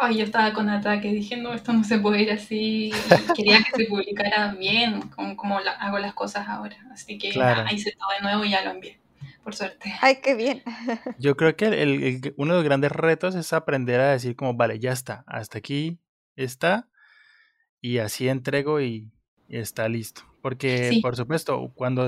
[0.02, 2.90] Ay, yo estaba con ataque, diciendo esto no se puede ir así.
[3.36, 6.78] quería que se publicara bien, como, hago las cosas ahora.
[6.90, 8.98] Así que ahí se todo de nuevo y ya lo envié
[9.44, 9.94] por suerte.
[10.00, 10.64] Ay, qué bien.
[11.18, 14.80] Yo creo que el, uno de los grandes retos es aprender a decir como, vale,
[14.80, 16.00] ya está, hasta aquí
[16.44, 16.90] está
[17.82, 19.12] y así entrego y,
[19.48, 20.22] está listo.
[20.42, 22.08] Porque, por supuesto, cuando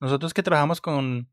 [0.00, 1.28] nosotros que trabajamos con,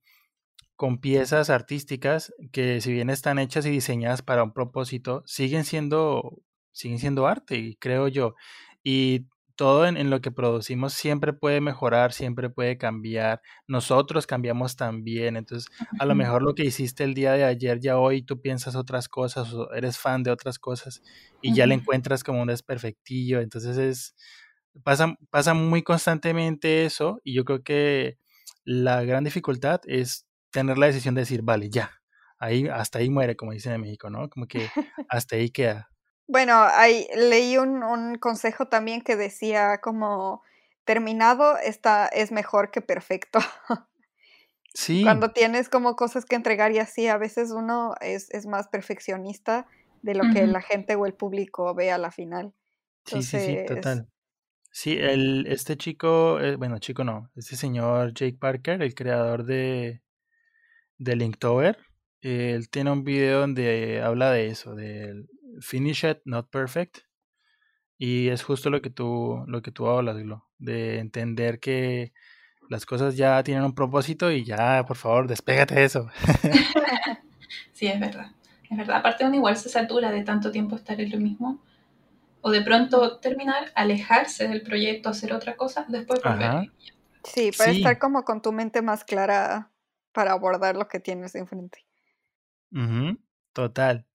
[0.76, 6.42] con piezas artísticas que si bien están hechas y diseñadas para un propósito, siguen siendo,
[6.72, 8.36] siguen siendo arte, creo yo.
[8.84, 9.28] Y
[9.62, 13.43] todo en, lo que producimos siempre puede mejorar, siempre puede cambiar.
[13.68, 15.38] Nosotros cambiamos también.
[15.38, 18.76] Entonces, a lo mejor lo que hiciste el día de ayer, ya hoy tú piensas
[18.76, 21.03] otras cosas o eres fan de otras cosas
[21.43, 23.39] y ya le encuentras como un desperfectillo.
[23.39, 24.16] Entonces, es,
[24.82, 28.18] pasa, pasa muy constantemente eso y yo creo que
[28.66, 32.01] la gran dificultad es tener la decisión de decir, vale, ya,
[32.39, 34.28] ahí, hasta ahí muere, como dicen en México, ¿no?
[34.28, 34.68] Como que
[35.07, 35.91] hasta ahí queda.
[36.32, 40.41] Bueno, hay, leí un, consejo también que decía como
[40.86, 43.39] terminado está, es mejor que perfecto.
[44.73, 45.03] Sí.
[45.03, 49.67] Cuando tienes como cosas que entregar y así, a veces uno es, más perfeccionista
[50.01, 52.53] de lo que la gente o el público ve a la final.
[53.03, 54.07] sí, sí, sí, total.
[54.71, 60.01] Sí, el, este chico, eh, bueno, chico no, este señor Jake Parker, el creador de,
[60.97, 61.77] de Linktober,
[62.21, 65.27] él tiene un video donde habla de eso, del
[65.60, 66.99] finish it, not perfect.
[67.97, 70.18] Y es justo lo que tú, lo que tú hablas,
[70.58, 72.14] de entender que
[72.70, 76.10] las cosas ya tienen un propósito y ya, por favor, despégate de eso.
[77.74, 78.32] sí, es verdad.
[78.70, 78.97] Es verdad.
[78.97, 81.62] Aparte uno igual se satura de tanto tiempo estar en lo mismo.
[82.41, 86.72] O de pronto terminar, alejarse del proyecto, hacer otra cosa, después volver.
[87.24, 89.72] Sí, para estar como con tu mente más clara
[90.12, 91.86] para abordar lo que tienes enfrente.
[93.54, 94.08] Total.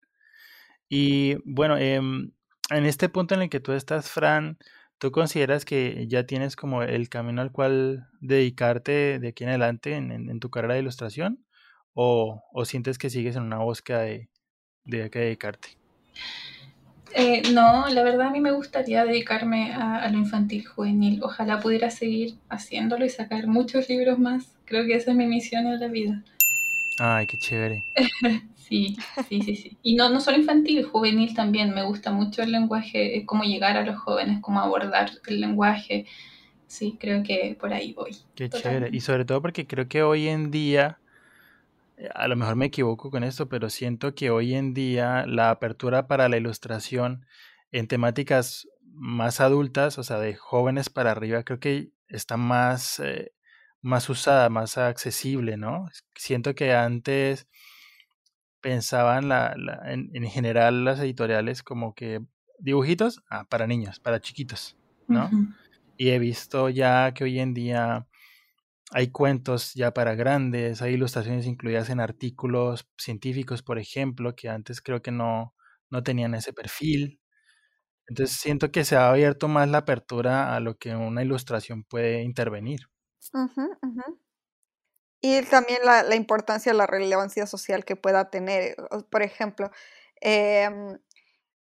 [0.89, 2.33] Y bueno, em,
[2.71, 4.59] en este punto en el que tú estás, Fran,
[4.99, 9.95] ¿tú consideras que ya tienes como el camino al cual dedicarte de aquí en adelante
[9.97, 11.45] en, tu carrera de ilustración?
[11.95, 14.29] ¿O, sientes que sigues en una búsqueda de,
[14.85, 15.69] de qué dedicarte?
[17.15, 21.23] Eh, no, la verdad a mí me gustaría dedicarme a, a, lo infantil juvenil.
[21.23, 24.53] Ojalá pudiera seguir haciéndolo y sacar muchos libros más.
[24.67, 26.23] Creo que esa es mi misión en la vida.
[26.99, 27.85] Ay, qué chévere.
[28.69, 28.97] Sí,
[29.29, 29.79] sí, sí, sí.
[29.83, 31.73] Y no, no solo infantil, juvenil también.
[31.73, 36.07] Me gusta mucho el lenguaje, cómo llegar a los jóvenes, cómo abordar el lenguaje.
[36.67, 38.17] Sí, creo que por ahí voy.
[38.35, 38.89] Qué chévere.
[38.93, 40.99] Y sobre todo porque creo que hoy en día,
[42.13, 46.09] a lo mejor me equivoco con esto, pero siento que hoy en día la apertura
[46.09, 47.25] para la ilustración
[47.71, 53.31] en temáticas más adultas, o sea, de jóvenes para arriba, creo que está más, eh,
[53.81, 55.89] más usada, más accesible, ¿no?
[56.17, 57.47] Siento que antes
[58.67, 59.55] pensaban la,
[59.85, 62.21] en, general las editoriales como que
[62.59, 65.31] dibujitos ah, para niños, para chiquitos, ¿no?
[65.97, 68.09] Y he visto ya que hoy en día
[68.91, 74.83] hay cuentos ya para grandes, hay ilustraciones incluidas en artículos científicos, por ejemplo, que antes
[74.83, 75.55] creo que no,
[75.89, 77.21] no tenían ese perfil.
[78.09, 82.25] Entonces siento que se ha abierto más la apertura a lo que una ilustración puede
[82.25, 82.81] intervenir.
[85.27, 88.77] Y también la, la, importancia, la relevancia social que pueda tener.
[89.11, 89.73] Por ejemplo,
[90.21, 90.99] em,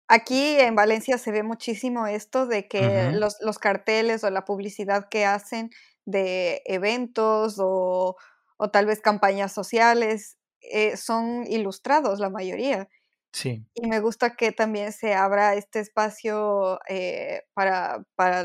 [0.06, 5.08] aquí en Valencia se ve muchísimo esto de que los, los, carteles o la publicidad
[5.08, 5.70] que hacen
[6.04, 8.16] de eventos o,
[8.58, 12.90] o tal vez campañas sociales eh, son ilustrados la mayoría.
[13.32, 13.64] Sí.
[13.72, 18.44] Y me gusta que también se abra este espacio eh, para, para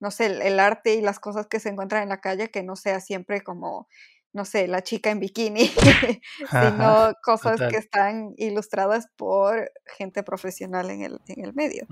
[0.00, 2.76] no sé, el arte y las cosas que se encuentran en la calle, que no
[2.76, 3.88] sea siempre como
[4.38, 5.66] no sé, la chica en bikini,
[6.50, 11.88] sino cosas que están ilustradas por gente profesional en el, en el medio.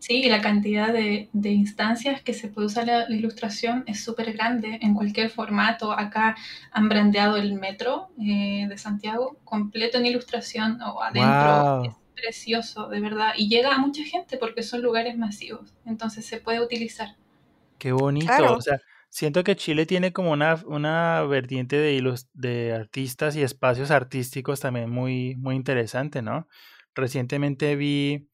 [0.00, 4.78] Sí, la cantidad de, de, instancias que se puede usar la, ilustración es súper grande
[4.82, 5.90] en cualquier formato.
[5.90, 6.36] Acá
[6.70, 11.82] han brandeado el metro eh, de Santiago completo en ilustración o adentro.
[11.86, 13.32] Es precioso, de verdad.
[13.36, 15.74] Y llega a mucha gente porque son lugares masivos.
[15.84, 17.16] Entonces se puede utilizar.
[17.78, 18.54] Qué bonito.
[18.54, 18.80] O sea,
[19.14, 24.90] Siento que Chile tiene como una, una vertiente de, de artistas y espacios artísticos también
[24.90, 26.48] muy, muy interesante, ¿no?
[26.96, 28.28] Recientemente vi,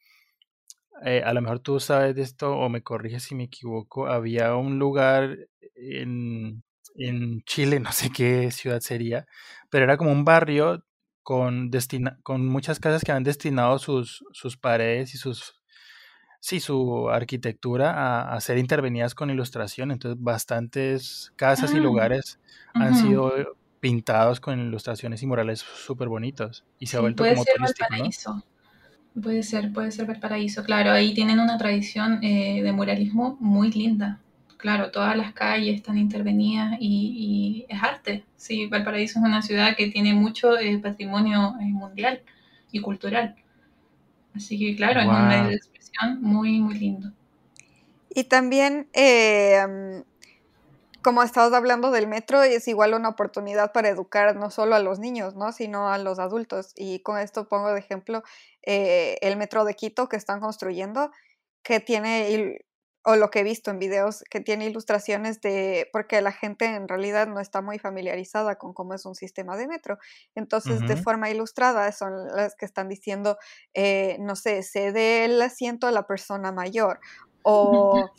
[1.04, 4.54] eh, a lo mejor tú sabes de esto o me corriges si me equivoco, había
[4.56, 5.36] un lugar
[5.74, 6.62] en,
[6.94, 9.26] en Chile, no sé qué ciudad sería,
[9.68, 10.82] pero era como un barrio
[11.22, 15.59] con, destina con muchas casas que han destinado sus, sus paredes y sus
[16.40, 19.90] sí, su arquitectura a, ser intervenidas con ilustración.
[19.90, 22.40] Entonces, bastantes casas y ah, lugares
[22.74, 23.32] han sido
[23.80, 26.64] pintados con ilustraciones y murales súper bonitos.
[26.78, 28.42] Y se ha vuelto como turístico,
[29.20, 30.62] Puede ser, puede ser Valparaíso.
[30.62, 34.20] Claro, ahí tienen una tradición eh, de muralismo muy linda.
[34.56, 38.24] Claro, todas las calles están intervenidas y, es arte.
[38.36, 42.22] Sí, Valparaíso es una ciudad que tiene mucho eh, patrimonio eh, mundial
[42.70, 43.34] y cultural.
[44.32, 45.58] Así que claro, es un medio
[46.20, 47.12] muy, muy lindo.
[48.08, 50.02] Y también, eh,
[51.02, 54.98] como estabas hablando del metro, es igual una oportunidad para educar no solo a los
[54.98, 55.52] niños, ¿no?
[55.52, 56.72] sino a los adultos.
[56.76, 58.22] Y con esto pongo de ejemplo
[58.62, 61.10] eh, el metro de Quito que están construyendo,
[61.62, 62.58] que tiene
[63.04, 66.86] o lo que he visto en videos que tiene ilustraciones de, porque la gente en
[66.86, 69.98] realidad no está muy familiarizada con cómo es un sistema de metro.
[70.34, 73.38] Entonces, de forma ilustrada son las que están diciendo,
[73.74, 77.00] eh, no sé, cede el asiento a la persona mayor
[77.42, 78.10] o...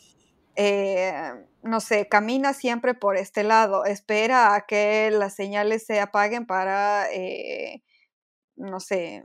[0.54, 6.44] Eh, no sé, camina siempre por este lado, espera a que las señales se apaguen
[6.44, 7.82] para, eh,
[8.56, 9.24] no sé,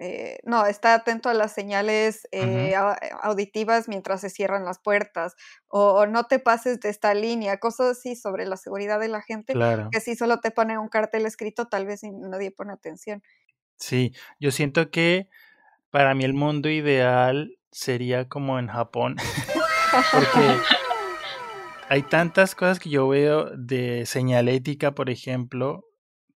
[0.00, 2.72] eh, no, está atento a las señales eh,
[3.20, 5.34] auditivas mientras se cierran las puertas,
[5.66, 9.54] o, no te pases de esta línea, cosas así sobre la seguridad de la gente,
[9.90, 13.24] que si solo te pone un cartel escrito, tal vez nadie pone atención.
[13.76, 15.28] Sí, yo siento que
[15.90, 19.16] para mí el mundo ideal sería como en Japón,
[20.12, 20.58] porque
[21.88, 25.84] hay tantas cosas que yo veo de señalética, por ejemplo,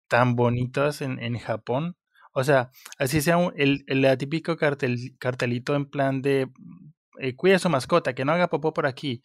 [0.08, 1.99] tan bonitas en, en Japón
[2.32, 6.48] o sea, así sea el, el atípico cartel, cartelito en plan de
[7.20, 9.22] eh, cuida a su mascota, que no haga popó por aquí.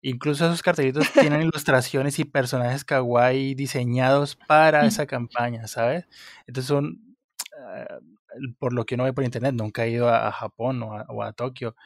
[0.00, 6.06] Incluso esos cartelitos tienen ilustraciones y personajes kawaii diseñados para esa campaña, ¿sabes?
[6.46, 7.16] Entonces son,
[7.62, 7.98] ah,
[8.58, 11.22] por lo que uno ve por internet, nunca he ido a, Japón o a, o
[11.22, 11.76] a, Tokio,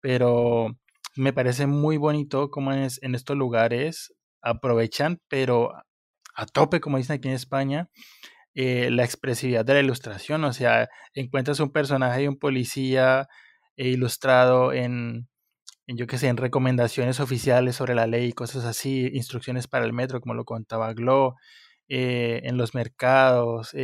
[0.00, 0.76] pero
[1.16, 5.72] me parece muy bonito cómo en, en estos lugares aprovechan, pero
[6.36, 7.90] a tope, como dicen aquí en España,
[8.54, 13.28] eh, la expresividad de la ilustración, o sea, encuentras un personaje de un policía
[13.76, 15.28] eh, ilustrado en,
[15.88, 19.92] yo qué sé, en recomendaciones oficiales sobre la ley y cosas así, instrucciones para el
[19.92, 21.34] metro, como lo contaba Glo,
[21.88, 23.74] eh, en los mercados,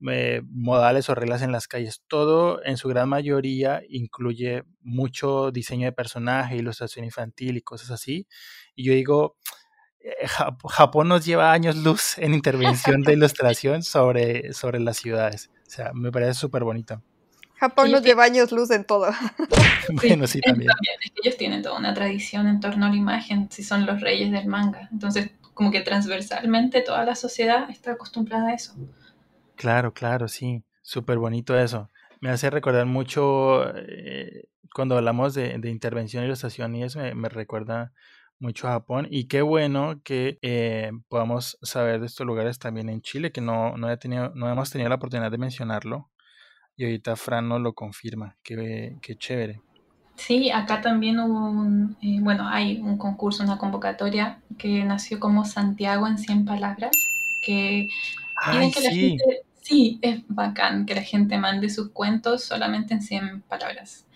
[0.00, 5.92] modales o reglas en las calles, todo en su gran mayoría incluye mucho diseño de
[5.92, 8.26] personaje, ilustración infantil y cosas así.
[8.76, 9.36] Y yo digo,
[10.68, 15.50] Japón nos lleva años luz en intervención de ilustración sobre, sobre las ciudades.
[15.66, 17.02] O sea, me parece súper bonito.
[17.56, 19.10] Japón nos lleva años luz en todo.
[19.92, 20.70] bueno, sí, también.
[21.22, 24.46] ellos tienen toda una tradición en torno a la imagen, si son los reyes del
[24.46, 24.88] manga.
[24.92, 28.74] Entonces, como que transversalmente toda la sociedad está acostumbrada a eso.
[29.56, 30.62] Claro, claro, sí.
[30.82, 31.90] Súper bonito eso.
[32.20, 37.92] Me hace recordar mucho eh, cuando hablamos de, de intervención, ilustración y eso, me recuerda
[38.40, 43.32] mucho Japón y qué bueno que eh, podamos saber de estos lugares también en Chile,
[43.32, 46.10] que no, no, he tenido, no hemos tenido la oportunidad de mencionarlo
[46.76, 49.60] y ahorita Fran nos lo confirma, qué, qué chévere.
[50.14, 55.44] Sí, acá también hubo un, eh, bueno, hay un concurso, una convocatoria que nació como
[55.44, 56.90] Santiago en 100 palabras,
[57.44, 57.88] que
[58.34, 63.02] Ay, que la gente, sí, es bacán que la gente mande sus cuentos solamente en
[63.02, 64.06] 100 palabras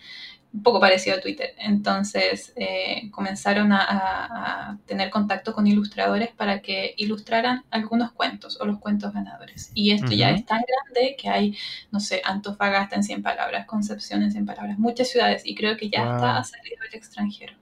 [0.53, 1.55] un poco parecido a Twitter.
[1.57, 8.79] Entonces eh, comenzaron a, tener contacto con ilustradores para que ilustraran algunos cuentos o los
[8.79, 9.71] cuentos ganadores.
[9.73, 11.57] Y esto ya es tan grande que hay,
[11.91, 15.89] no sé, Antofagasta en 100 palabras, Concepción en 100 palabras, muchas ciudades y creo que
[15.89, 17.53] ya está a salir del extranjero.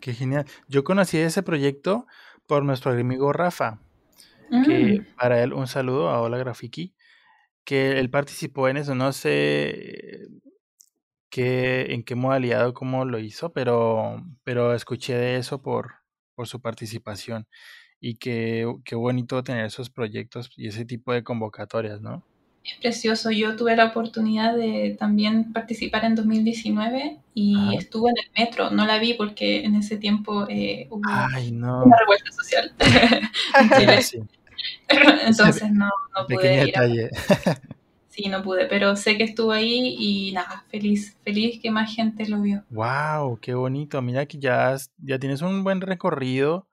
[0.00, 0.46] Qué genial.
[0.68, 2.06] Yo conocí ese proyecto
[2.46, 3.80] por nuestro amigo Rafa,
[4.64, 5.16] que mm.
[5.16, 6.94] para él un saludo a Hola Grafiki,
[7.64, 10.28] que él participó en eso, no sé
[11.42, 15.94] en qué modalidad o cómo lo hizo, pero, pero escuché de eso por,
[16.34, 17.46] por su participación.
[18.00, 22.22] Y qué, qué bonito tener esos proyectos y ese tipo de convocatorias, ¿no?
[22.64, 23.30] Es precioso.
[23.30, 28.70] Yo tuve la oportunidad de también participar en 2019 y estuve en el metro.
[28.70, 32.72] No la vi porque en ese tiempo eh, hubo una revuelta social.
[35.26, 37.10] Entonces no, no pude ir.
[38.14, 42.28] Sí, no pude, pero sé que estuvo ahí y nada, feliz, feliz que más gente
[42.28, 42.62] lo vio.
[42.70, 43.40] ¡Wow!
[43.40, 44.00] ¡Qué bonito!
[44.02, 46.68] Mira que ya, ya tienes un buen recorrido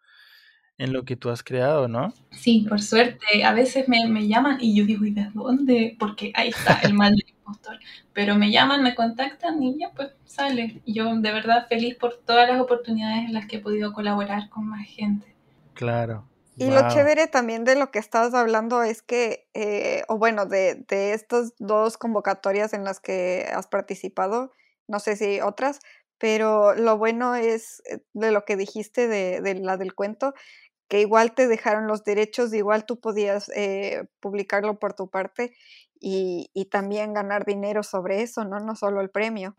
[0.77, 2.13] en lo que tú has creado, ¿no?
[2.29, 3.43] Sí, por suerte.
[3.43, 5.95] A veces me, llaman y yo digo, ¿y de dónde?
[5.97, 7.79] Porque ahí está el mal del impostor.
[8.13, 10.79] Pero me llaman, me contactan y ya pues sale.
[10.85, 14.67] Yo de verdad feliz por todas las oportunidades en las que he podido colaborar con
[14.67, 15.33] más gente.
[15.73, 16.27] Claro.
[16.61, 20.75] Y lo chévere también de lo que estabas hablando es que, eh, o bueno, de,
[20.87, 24.51] de estas dos convocatorias en las que has participado,
[24.87, 25.79] no sé si otras,
[26.17, 30.33] pero lo bueno es eh, de lo que dijiste de, de la del cuento,
[30.87, 35.55] que igual te dejaron los derechos, igual tú podías eh, publicarlo por tu parte
[35.99, 38.59] y, y, también ganar dinero sobre eso, ¿no?
[38.59, 39.55] No solo el premio.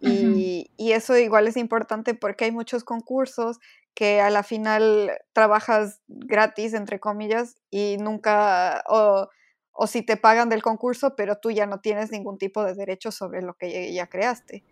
[0.00, 3.60] Y, y, eso igual es importante porque hay muchos concursos
[3.94, 9.28] que a la final trabajas gratis, entre comillas, y nunca, o,
[9.72, 13.12] o, si te pagan del concurso, pero tú ya no tienes ningún tipo de derecho
[13.12, 14.64] sobre lo que ya creaste.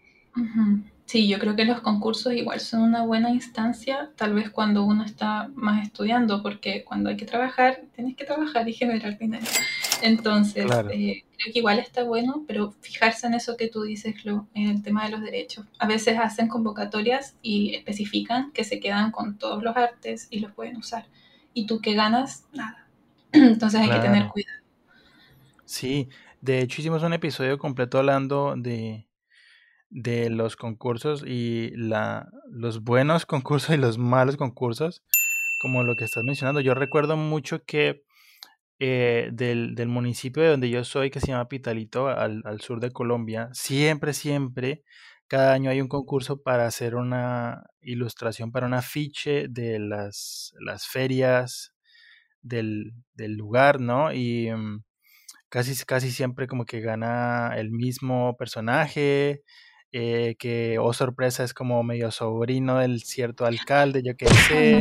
[1.04, 5.04] Sí, yo creo que los concursos igual son una buena instancia, tal vez cuando uno
[5.04, 9.46] está más estudiando, porque cuando hay que trabajar, tienes que trabajar y generar dinero.
[10.02, 14.48] Entonces, eh, creo que igual está bueno, pero fijarse en eso que tú dices, Lo,
[14.52, 15.64] en el tema de los derechos.
[15.78, 20.52] A veces hacen convocatorias y especifican que se quedan con todos los artes y los
[20.52, 21.06] pueden usar.
[21.54, 22.88] Y tú que ganas, nada.
[23.32, 24.58] Entonces hay que tener cuidado.
[25.64, 26.08] Sí,
[26.40, 29.06] de hecho hicimos un episodio completo hablando de,
[29.88, 35.04] de los concursos y la, los buenos concursos y los malos concursos,
[35.60, 36.60] como lo que estás mencionando.
[36.60, 38.02] Yo recuerdo mucho que
[38.84, 42.80] eh, del, del, municipio de donde yo soy, que se llama Pitalito, al, al, sur
[42.80, 44.82] de Colombia, siempre, siempre,
[45.28, 50.88] cada año hay un concurso para hacer una ilustración para un afiche de las, las
[50.88, 51.72] ferias
[52.40, 54.12] del, del, lugar, ¿no?
[54.12, 54.82] Y mm,
[55.48, 59.42] casi, casi siempre como que gana el mismo personaje,
[59.92, 64.80] eh, que, oh sorpresa, es como medio sobrino del cierto alcalde, yo qué sé.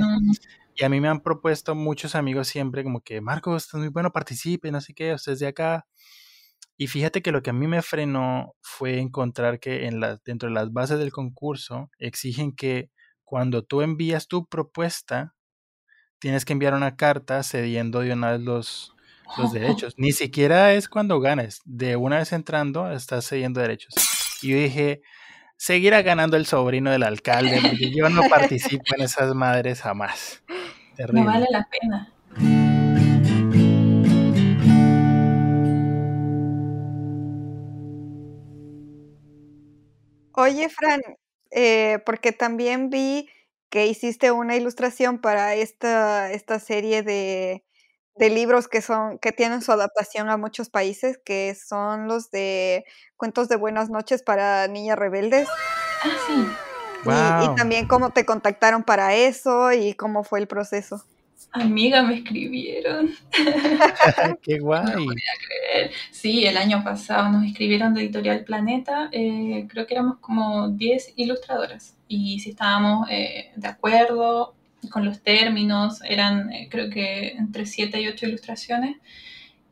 [0.82, 4.12] Y a mí me han propuesto muchos amigos siempre como que, Marcos, estás muy bueno,
[4.12, 5.86] participe, no sé qué, usted es de acá.
[6.76, 10.50] Y fíjate que lo que a mí me frenó fue encontrar que en la, dentro
[10.50, 12.90] de las bases del concurso exigen que
[13.24, 15.36] cuando tú envías tu propuesta,
[16.18, 18.96] tienes que enviar una carta cediendo de una vez los,
[19.38, 19.94] los derechos.
[19.98, 21.62] Ni siquiera es cuando ganes.
[21.64, 23.94] De una vez entrando, estás cediendo derechos.
[24.42, 25.04] Y yo dije,
[25.58, 30.42] seguirá ganando el sobrino del alcalde, porque yo no participo en esas madres jamás.
[31.12, 32.14] No vale la pena.
[40.34, 41.02] Oye, Fran,
[41.52, 43.30] eh, porque también vi
[43.70, 47.64] que hiciste una ilustración para esta, esta serie de,
[48.16, 52.86] de libros que son que tienen su adaptación a muchos países, que son los de
[53.18, 55.48] cuentos de buenas noches para niñas rebeldes.
[56.04, 56.71] Ah, sí.
[57.06, 61.04] Y, también cómo te contactaron para eso y cómo fue el proceso.
[61.54, 63.12] Amiga, me escribieron.
[64.42, 64.86] Qué guay.
[64.86, 65.92] No podía creer.
[66.12, 69.10] Sí, el año pasado nos escribieron de Editorial Planeta.
[69.12, 71.98] Eh, creo que éramos como 10 ilustradoras.
[72.08, 74.56] Y si estábamos eh, de acuerdo
[74.92, 78.98] con los términos, eran eh, creo que entre 7 y 8 ilustraciones.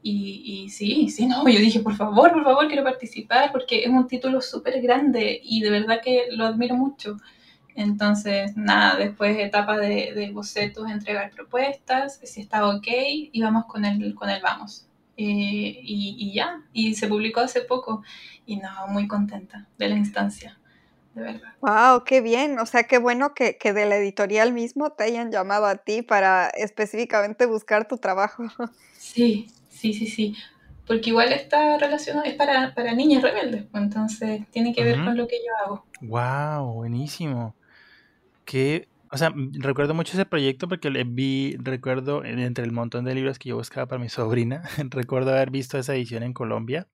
[0.01, 3.89] Y, y, sí, sí, no, yo dije, por favor, por favor, quiero participar porque es
[3.89, 7.17] un título súper grande y de verdad que lo admiro mucho.
[7.75, 12.87] Entonces, nada, después etapa de, de bocetos, entregar propuestas, si estaba ok,
[13.31, 14.85] íbamos con el, con el vamos.
[15.17, 18.03] Eh, y, y, ya, y se publicó hace poco
[18.45, 20.57] y no, muy contenta de la instancia
[21.13, 21.53] de verdad.
[21.59, 22.57] Wow, qué bien.
[22.59, 26.01] O sea, qué bueno que, que, de la editorial mismo te hayan llamado a ti
[26.01, 28.43] para específicamente buscar tu trabajo.
[28.97, 30.35] Sí, sí, sí, sí.
[30.85, 35.15] Porque igual esta relación es para, para niñas rebeldes, pues, entonces tiene que ver con
[35.15, 35.85] lo que yo hago.
[36.01, 37.55] Wow, buenísimo.
[38.43, 43.13] Que, o sea, recuerdo mucho ese proyecto porque le vi, recuerdo entre el montón de
[43.13, 46.87] libros que yo buscaba para mi sobrina, recuerdo haber visto esa edición en Colombia.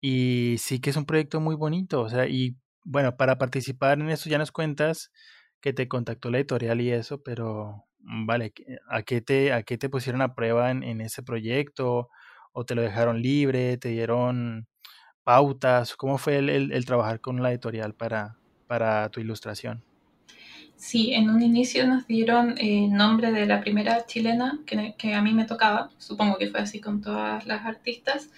[0.00, 4.10] Y sí que es un proyecto muy bonito, o sea, y bueno, para participar en
[4.10, 5.12] eso ya nos cuentas
[5.60, 8.52] que te contactó la editorial y eso, pero mm, vale,
[8.88, 12.08] ¿a qué te, a qué te pusieron a prueba en, ese proyecto?
[12.52, 13.76] ¿O te lo dejaron libre?
[13.76, 14.66] ¿Te dieron
[15.24, 15.94] pautas?
[15.96, 18.36] ¿Cómo fue el, trabajar con la editorial para,
[18.66, 19.84] para tu ilustración?
[20.76, 25.14] Sí, en un inicio nos dieron el eh, nombre de la primera chilena que, que,
[25.14, 28.30] a mí me tocaba, supongo que fue así con todas las artistas,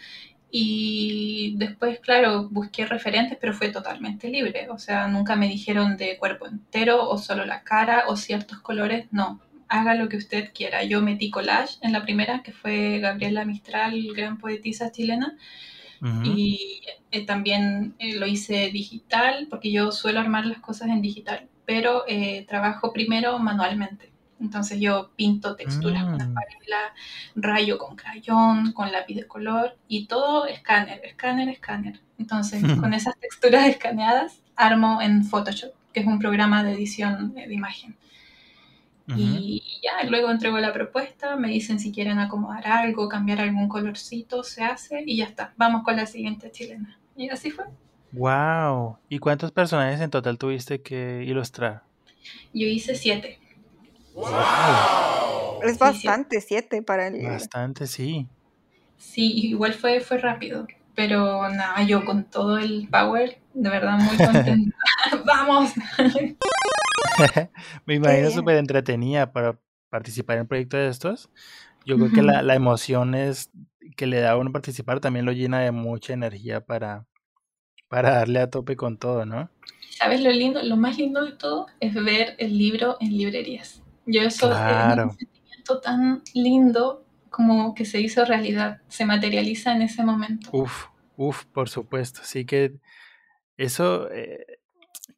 [0.50, 4.68] y después, claro, busqué referentes, pero fue totalmente libre.
[4.70, 9.06] O sea, nunca me dijeron de cuerpo entero o solo la cara o ciertos colores.
[9.12, 9.40] No,
[9.70, 10.82] haga lo que usted quiera.
[10.82, 15.36] Yo metí collage en la primera, que fue Gabriela Mistral, gran poetisa chilena.
[16.24, 21.46] Y eh, también eh, lo hice digital, porque yo suelo armar las cosas en digital,
[21.66, 24.10] pero eh, trabajo primero manualmente.
[24.40, 26.20] Entonces yo pinto texturas con mm.
[26.22, 26.94] acuarela,
[27.34, 32.00] rayo con crayón, con lápiz de color y todo escáner, escáner, escáner.
[32.18, 37.52] Entonces con esas texturas escaneadas armo en Photoshop, que es un programa de edición de
[37.52, 37.94] imagen.
[39.16, 44.44] Y ya, luego entrego la propuesta, me dicen si quieren acomodar algo, cambiar algún colorcito,
[44.44, 45.52] se hace y ya está.
[45.56, 46.98] Vamos con la siguiente chilena.
[47.16, 47.64] Y así fue.
[48.12, 48.98] ¡Wow!
[49.08, 51.82] ¿Y cuántos personajes en total tuviste que ilustrar?
[52.52, 53.38] Yo hice siete.
[55.62, 57.22] Es bastante, siete para el...
[57.24, 58.26] Bastante, sí.
[58.96, 64.16] Sí, igual fue, fue rápido, pero nada, yo con todo el power, de verdad muy
[64.16, 64.76] contenta.
[65.24, 65.72] ¡Vamos!
[67.86, 71.30] Me imagino súper entretenida para participar en un proyecto de estos.
[71.84, 73.50] Yo creo que la, la, emoción es
[73.96, 77.06] que le da a uno participar también lo llena de mucha energía para,
[77.88, 79.50] para darle a tope con todo, ¿no?
[79.90, 80.62] ¿Sabes lo lindo?
[80.62, 83.82] Lo más lindo de todo es ver el libro en librerías.
[84.06, 85.02] Yo eso claro.
[85.02, 90.50] es un sentimiento tan lindo como que se hizo realidad, se materializa en ese momento.
[90.52, 90.86] Uf,
[91.16, 92.20] uf, por supuesto.
[92.22, 92.74] Así que
[93.56, 94.59] eso eh,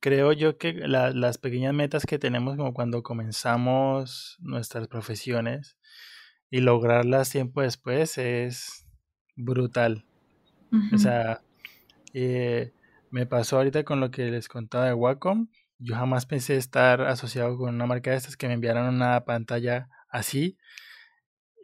[0.01, 5.76] creo yo que las pequeñas metas que tenemos como cuando comenzamos nuestras profesiones
[6.51, 8.86] y lograrlas tiempo después es
[9.36, 10.05] brutal.
[10.95, 11.43] O sea,
[12.14, 12.72] eh,
[13.11, 15.49] me pasó ahorita con lo que les contaba de Wacom
[15.82, 19.88] yo jamás pensé estar asociado con una marca de estas que me enviaran una pantalla
[20.09, 20.57] así.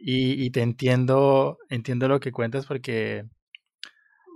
[0.01, 3.27] y, te entiendo, entiendo lo que cuentas porque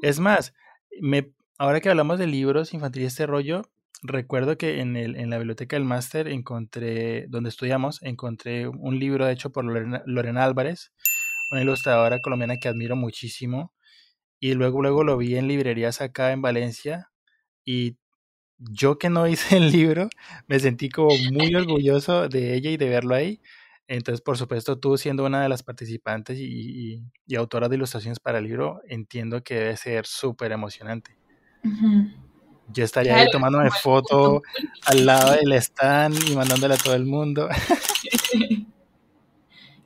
[0.03, 0.55] es más,
[1.01, 3.63] me, ahora que hablamos de libros infantiles, este rollo,
[4.03, 9.29] recuerdo que en, el, en la biblioteca del máster encontré, donde estudiamos, encontré un libro
[9.29, 10.93] hecho por Lorena, Álvarez,
[11.51, 13.73] una ilustradora colombiana que admiro muchísimo.
[14.41, 17.11] Y luego, luego lo vi en librerías acá en Valencia
[17.65, 17.97] y
[18.59, 20.09] yo que no hice el libro,
[20.49, 23.41] me sentí como muy orgulloso de ella y de verlo ahí.
[23.89, 28.39] Entonces, por supuesto, tú siendo una de las participantes y, y, autora de ilustraciones para
[28.39, 31.17] el libro, entiendo que debe ser súper emocionante.
[32.73, 34.43] Yo estaría ahí tomándome foto
[34.87, 37.49] al lado del stand y mandándole a todo el mundo.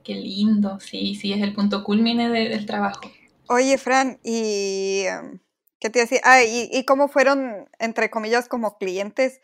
[0.04, 3.00] Qué lindo, sí, sí, es el punto culmine del trabajo.
[3.48, 5.40] Oye, Fran, y em,
[5.80, 6.20] ¿qué te decía?
[6.22, 9.40] Ah, y, cómo fueron, entre comillas, como clientes.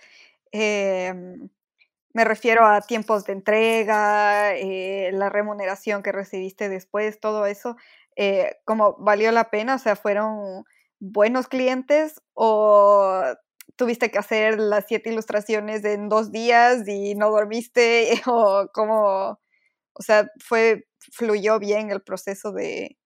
[0.53, 1.49] Em,
[2.13, 7.77] me refiero a tiempos de entrega, eh, la remuneración que recibiste después, todo eso.
[8.17, 9.77] Eh, ¿Cómo valió la pena?
[9.77, 10.65] O sea, fueron
[11.03, 13.25] buenos clientes o
[13.75, 19.41] tuviste que hacer las siete ilustraciones en dos días y no dormiste o cómo,
[19.93, 22.97] o sea, fue, fluyó bien el proceso de,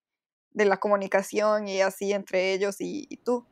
[0.53, 3.45] la comunicación y así entre ellos y, tú.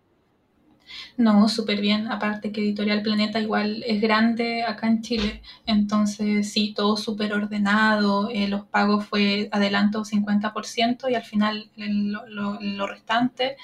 [1.17, 2.07] No, súper bien.
[2.07, 5.41] Aparte que Editorial Planeta igual es grande acá en Chile.
[5.67, 8.29] Entonces, sí, todo súper ordenado.
[8.31, 13.57] Eh, los pagos fue adelanto 50% y al final lo restante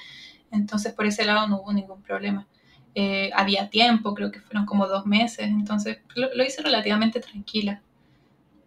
[0.52, 2.46] entonces por ese lado no hubo ningún problema.
[2.94, 7.82] Eh, había tiempo, creo que fueron como dos meses, entonces lo, hice relativamente tranquila.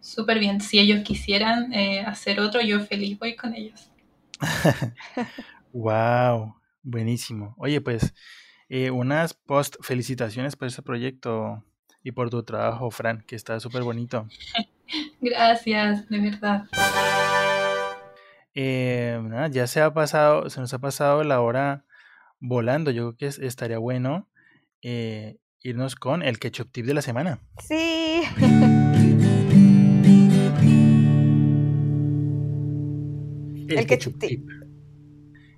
[0.00, 3.90] Súper bien, si ellos quisieran eh, hacer otro, yo feliz voy con ellos.
[5.72, 7.54] wow, buenísimo.
[7.58, 8.14] Oye, pues
[8.68, 11.64] eh, unas post felicitaciones por este proyecto
[12.02, 14.28] y por tu trabajo, Fran, que está súper bonito.
[15.20, 16.64] Gracias, de verdad.
[18.58, 21.84] Eh, ya se ha pasado, se nos ha pasado la hora
[22.40, 22.90] volando.
[22.90, 24.30] Yo creo que estaría bueno
[24.80, 27.38] eh, irnos con el ketchup tip de la semana.
[27.60, 28.22] Sí.
[33.68, 34.48] el, ketchup, tip.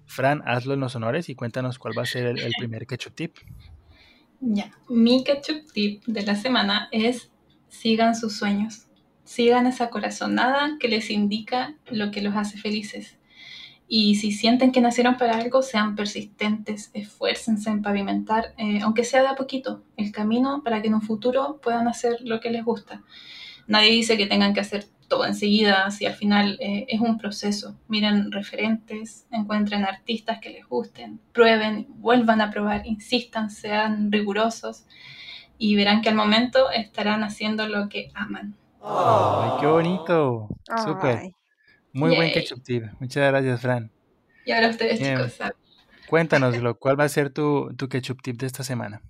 [0.05, 3.15] Fran, hazlo en los honores y cuéntanos cuál va a ser el, el primer ketchup
[3.15, 3.37] tip.
[4.41, 7.31] Ya, mi ketchup tip de la semana es
[7.69, 8.88] sigan sus sueños
[9.29, 13.19] sigan esa corazonada que les indica lo que los hace felices.
[13.87, 19.21] Y si sienten que nacieron para algo, sean persistentes, esfuércense en pavimentar, eh, aunque sea
[19.21, 22.65] de a poquito, el camino para que en un futuro puedan hacer lo que les
[22.65, 23.03] gusta.
[23.67, 27.77] Nadie dice que tengan que hacer todo enseguida, si al final eh, es un proceso.
[27.87, 34.87] Miren referentes, encuentren artistas que les gusten, prueben, vuelvan a probar, insistan, sean rigurosos
[35.59, 38.57] y verán que al momento estarán haciendo lo que aman.
[38.83, 40.49] ¡Ay, qué bonito!
[40.85, 41.33] Súper.
[41.93, 42.85] Muy buen ketchup tip.
[43.01, 43.91] Muchas gracias, Fran.
[44.45, 45.39] Y ahora ustedes, chicos,
[46.09, 49.03] Cuéntanos, ¿cuál va a ser tu, tu ketchup tip de esta semana?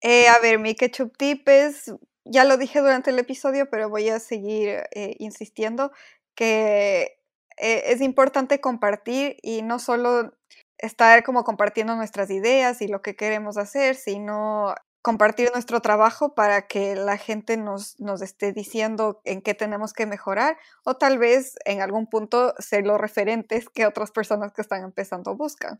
[0.00, 1.92] Eh, a ver, mi ketchup tip es,
[2.24, 5.92] ya lo dije durante el episodio, pero voy a seguir eh, insistiendo,
[6.34, 7.18] que
[7.58, 10.32] eh, es importante compartir y no solo
[10.78, 16.66] estar como compartiendo nuestras ideas y lo que queremos hacer, sino compartir nuestro trabajo para
[16.66, 21.54] que la gente nos, nos, esté diciendo en qué tenemos que mejorar o tal vez
[21.64, 25.78] en algún punto ser los referentes que otras personas que están empezando buscan.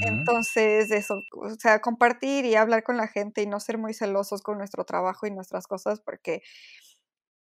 [0.00, 4.40] Entonces, eso, o sea, compartir y hablar con la gente y no ser muy celosos
[4.40, 6.42] con nuestro trabajo y nuestras cosas porque,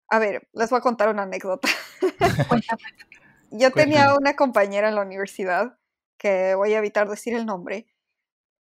[0.08, 1.68] a ver, les voy a contar una anécdota.
[3.52, 5.78] Yo tenía una compañera en la universidad,
[6.18, 7.86] que voy a evitar decir el nombre,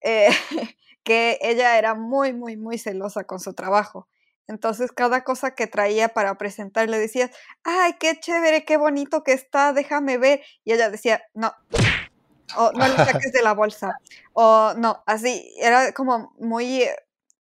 [0.03, 0.29] eh,
[1.05, 4.09] que ella era muy, muy, muy celosa con su trabajo.
[4.49, 7.31] Entonces, cada cosa que traía para presentar le decías,
[7.65, 10.43] ay, qué chévere, qué bonito que está, déjame ver.
[10.65, 11.53] Y ella decía, no,
[12.57, 13.99] o no le saques de la bolsa,
[14.33, 16.85] o no, así, era como muy,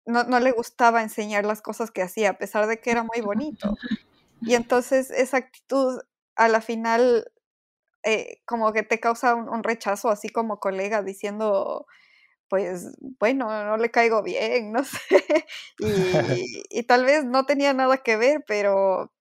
[0.06, 3.22] no, no le gustaba enseñar las cosas que hacía, a pesar de que era muy
[3.22, 3.76] bonito.
[4.42, 6.02] Y entonces esa actitud
[6.36, 7.32] a la final
[8.04, 11.86] eh, como que te causa un, un, rechazo, así como colega diciendo,
[12.52, 15.00] pues bueno, no le caigo bien, no sé.
[16.70, 19.14] Y, tal vez no tenía nada que ver, pero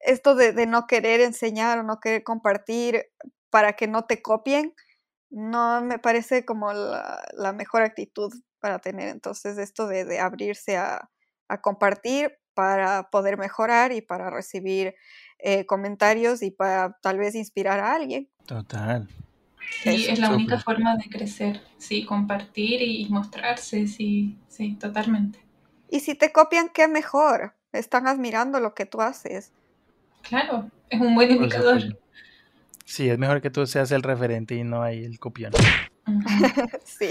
[0.00, 3.06] esto de, no querer enseñar o no querer compartir
[3.48, 4.74] para que no te copien,
[5.30, 8.30] no me parece como la, mejor actitud
[8.60, 9.08] para tener.
[9.08, 11.08] Entonces, esto de, abrirse a,
[11.62, 14.94] compartir para poder mejorar y para recibir
[15.38, 18.28] eh, comentarios y para tal vez inspirar a alguien.
[18.44, 19.08] Total.
[19.70, 25.38] Sí, es la única forma de crecer, sí, compartir y mostrarse, sí, sí, totalmente.
[25.88, 29.52] Y si te copian, qué mejor, están admirando lo que tú haces.
[30.22, 31.98] Claro, Es un buen indicador.
[32.84, 35.52] Sí, es mejor que tú seas el referente y no ahí el copión.
[36.84, 37.08] sí,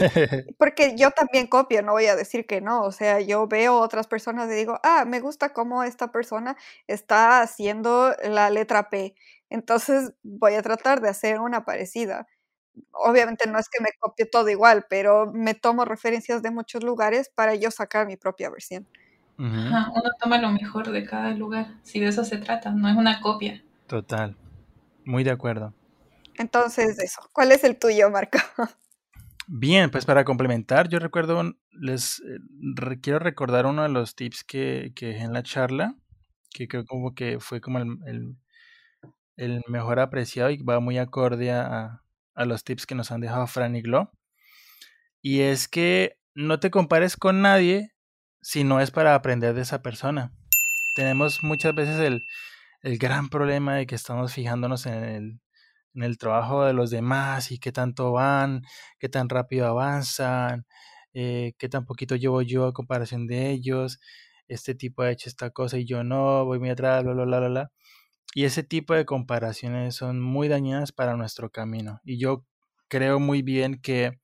[0.58, 4.08] porque yo también copio, no voy a decir que no, o sea, yo veo otras
[4.08, 6.56] personas y digo, ah, me gusta cómo esta persona
[6.88, 9.16] está haciendo la letra P,
[9.50, 12.26] entonces voy a tratar de hacer una parecida.
[12.92, 17.30] Obviamente no es que me copie todo igual, pero me tomo referencias de muchos lugares
[17.34, 18.88] para yo sacar mi propia versión.
[19.38, 23.22] uno toma lo mejor de cada lugar, si de eso se trata, no es una
[23.22, 23.64] copia.
[23.88, 24.36] Total,
[25.06, 25.74] muy de acuerdo.
[26.38, 27.22] Entonces, eso.
[27.32, 28.38] ¿Cuál es el tuyo, Marco?
[29.48, 32.40] Bien, pues para complementar, yo recuerdo, les eh,
[33.02, 35.96] quiero recordar uno de los tips que, que dejé en la charla,
[36.50, 38.36] que creo como que fue como el,
[39.38, 42.02] el, mejor apreciado y va muy acorde a,
[42.36, 44.12] a, los tips que nos han dejado Fran y Glo.
[45.22, 47.92] Y es que no te compares con nadie
[48.42, 50.32] si no es para aprender de esa persona.
[50.96, 52.26] Tenemos muchas veces el,
[52.82, 55.42] el gran problema de que estamos fijándonos en el,
[55.96, 58.62] en el trabajo de los demás y qué tanto van,
[59.00, 60.66] qué tan rápido avanzan,
[61.14, 64.00] eh, qué tan poquito llevo yo a comparación de ellos,
[64.48, 67.40] este tipo ha hecho esta cosa y yo no, voy muy atrás, bla, bla, bla,
[67.40, 67.72] bla, bla.
[68.34, 72.02] Y ese tipo de comparaciones son muy dañadas para nuestro camino.
[72.04, 72.46] Y yo
[72.90, 74.20] creo muy bien que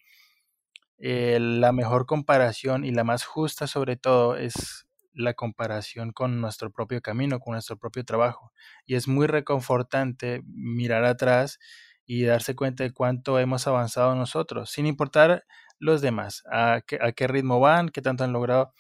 [1.00, 6.72] eh, la mejor comparación y la más justa sobre todo es la comparación con nuestro
[6.72, 8.52] propio camino, con nuestro propio trabajo.
[8.86, 11.60] Y es muy reconfortante mirar atrás
[12.06, 15.44] y darse cuenta de cuánto hemos avanzado nosotros, sin importar
[15.80, 18.74] los demás, a qué, a qué ritmo van, qué tanto han logrado.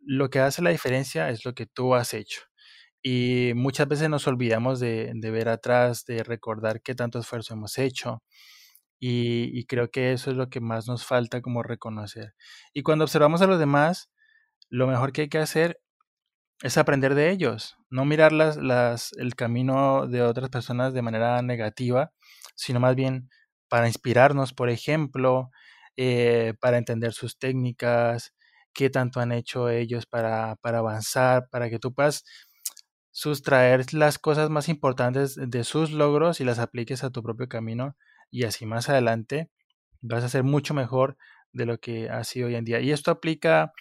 [0.00, 2.42] Lo que hace la diferencia es lo que tú has hecho.
[3.06, 8.22] Y muchas veces nos olvidamos de, ver atrás, de recordar qué tanto esfuerzo hemos hecho.
[8.98, 12.34] Y, creo que eso es lo que más nos falta como reconocer.
[12.72, 14.10] Y cuando observamos a los demás,
[14.70, 15.78] lo mejor que hay que hacer
[16.62, 22.12] es aprender de ellos, no mirar el camino de otras personas de manera negativa,
[22.56, 23.28] sino más bien
[23.68, 25.50] para inspirarnos, por ejemplo,
[25.98, 28.32] eh, para entender sus técnicas,
[28.72, 32.24] qué tanto han hecho ellos para, para avanzar, para que tú puedas
[33.14, 37.96] sustraer las cosas más importantes de sus logros y las apliques a tu propio camino
[38.28, 39.52] y así más adelante
[40.00, 41.16] vas a ser mucho mejor
[41.52, 42.80] de lo que ha sido hoy en día.
[42.80, 43.72] Y esto aplica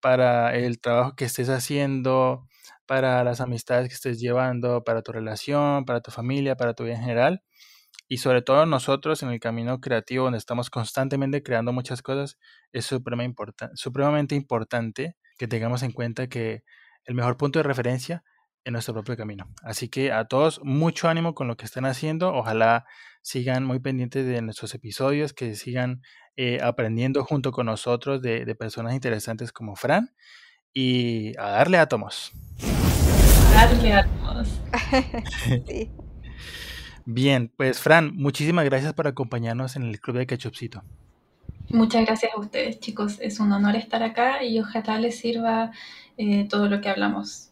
[0.00, 2.48] para el trabajo que estés haciendo,
[2.86, 6.94] para las amistades que estés llevando, para tu relación, para tu familia, para tu vida
[6.94, 7.42] en general.
[8.08, 12.38] Y sobre todo nosotros en el camino creativo, donde estamos constantemente creando muchas cosas,
[12.72, 16.62] es supremamente importante que tengamos en cuenta que
[17.04, 18.24] el mejor punto de referencia
[18.68, 19.48] en nuestro propio camino.
[19.62, 22.34] Así que a todos mucho ánimo con lo que están haciendo.
[22.34, 22.84] Ojalá
[23.22, 26.02] sigan muy pendientes de nuestros episodios, que sigan
[26.36, 30.14] eh, aprendiendo junto con nosotros de, personas interesantes como Fran
[30.74, 32.32] y a darle átomos.
[33.54, 34.60] Darle átomos.
[37.06, 40.84] Bien, pues Fran, muchísimas gracias por acompañarnos en el Club de Ketchupcito.
[41.70, 43.18] Muchas gracias a ustedes, chicos.
[43.20, 45.70] Es un honor estar acá y ojalá les sirva
[46.18, 47.47] eh, todo lo que hablamos.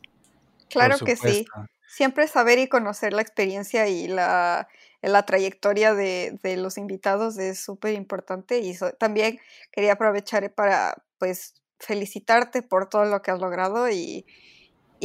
[0.71, 1.47] Claro que sí.
[1.89, 4.69] Siempre saber y conocer la experiencia y la,
[5.03, 9.39] la trayectoria de, los invitados es súper importante y también
[9.73, 14.25] quería aprovechar para pues felicitarte por todo lo que has logrado y,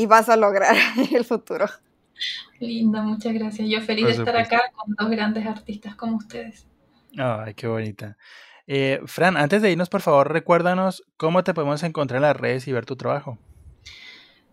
[0.08, 1.66] vas a lograr en el futuro.
[2.60, 3.68] Linda, muchas gracias.
[3.70, 6.68] Yo feliz de estar acá con dos grandes artistas como ustedes.
[7.18, 8.18] Ay, qué bonita.
[8.68, 12.68] Eh, Fran, antes de irnos, por favor, recuérdanos cómo te podemos encontrar en las redes
[12.68, 13.38] y ver tu trabajo.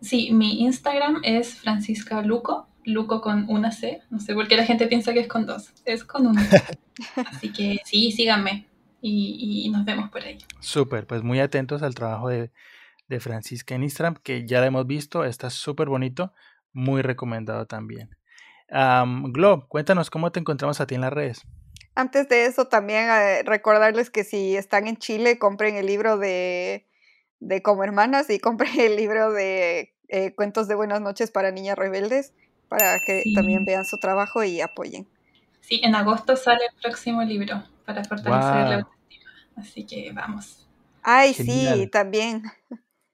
[0.01, 4.65] Sí, mi Instagram es Francisca Luco, Luco con una C, no sé por qué la
[4.65, 6.47] gente piensa que es con dos, es con una.
[7.31, 8.67] Así que sí, síganme
[9.01, 10.37] y, nos vemos por ahí.
[10.59, 12.51] Súper, pues muy atentos al trabajo de,
[13.19, 16.31] Francisca en Instagram, que ya la hemos visto, está súper bonito,
[16.73, 18.15] muy recomendado también.
[18.69, 21.41] Um, Glo, cuéntanos cómo te encontramos a ti en las redes.
[21.95, 26.87] Antes de eso, también eh, recordarles que si están en Chile, compren el libro de
[27.39, 31.77] de Como Hermanas y compré el libro de eh, Cuentos de Buenas noches para Niñas
[31.77, 32.33] Rebeldes
[32.69, 35.07] para que también vean su trabajo y apoyen.
[35.61, 39.31] Sí, en agosto sale el próximo libro para fortalecer la autoestima.
[39.57, 40.67] Así que vamos.
[41.01, 42.43] Ay, sí, también.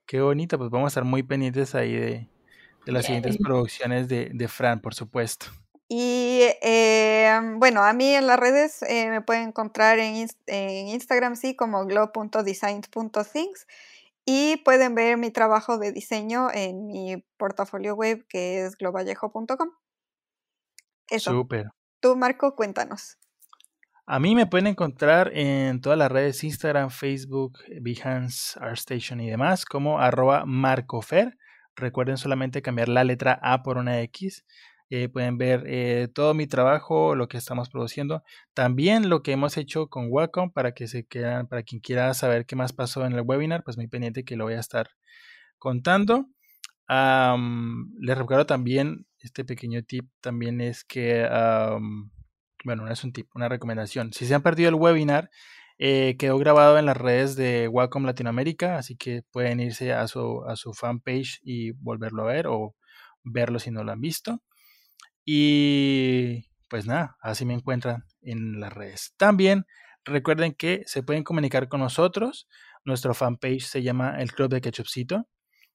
[0.06, 2.28] Qué bonito, pues vamos a estar muy pendientes ahí de,
[2.84, 5.46] las siguientes producciones de, de, Fran, por supuesto.
[5.88, 11.36] Y eh, bueno, a mí en las redes eh, me pueden encontrar en, en Instagram,
[11.36, 13.66] sí, como glow.design.things
[14.26, 19.70] y pueden ver mi trabajo de diseño en mi portafolio web que es globallejo.com.
[21.08, 21.30] Eso.
[21.30, 21.68] Súper.
[22.00, 23.18] Tú, Marco, cuéntanos.
[24.04, 29.64] A mí me pueden encontrar en todas las redes Instagram, Facebook, Behance, ArtStation y demás
[29.64, 31.38] como arroba marcofer.
[31.76, 34.44] Recuerden solamente cambiar la letra A por una X
[34.90, 38.22] Eh, pueden ver eh, todo mi trabajo, lo que estamos produciendo,
[38.54, 42.46] también lo que hemos hecho con Wacom para que se quieran, para quien quiera saber
[42.46, 44.90] qué más pasó en el webinar, pues muy pendiente que lo voy a estar
[45.58, 46.26] contando.
[48.00, 51.26] les recuerdo también, este pequeño tip también es que,
[52.64, 54.12] bueno, no es un tip, una recomendación.
[54.12, 55.30] Si se han perdido el webinar,
[55.78, 60.42] eh, quedó grabado en las redes de Wacom Latinoamérica, así que pueden irse a su,
[60.46, 62.74] a su fanpage y volverlo a ver o
[63.24, 64.42] verlo si no lo han visto.
[65.26, 69.12] Y pues nada, así me encuentran en las redes.
[69.18, 69.66] También
[70.04, 72.48] recuerden que se pueden comunicar con nosotros.
[72.84, 75.26] Nuestro fanpage se llama El Club de Ketchupcito.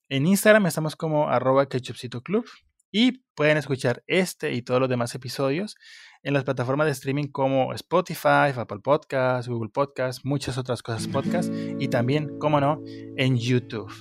[0.09, 2.45] En Instagram estamos como arroba Ketchupcito Club.
[2.93, 5.75] Y pueden escuchar este y todos los demás episodios
[6.23, 11.51] en las plataformas de streaming como Spotify, Apple Podcasts, Google Podcasts, muchas otras cosas podcast
[11.79, 12.81] y también, como no,
[13.15, 13.91] en YouTube.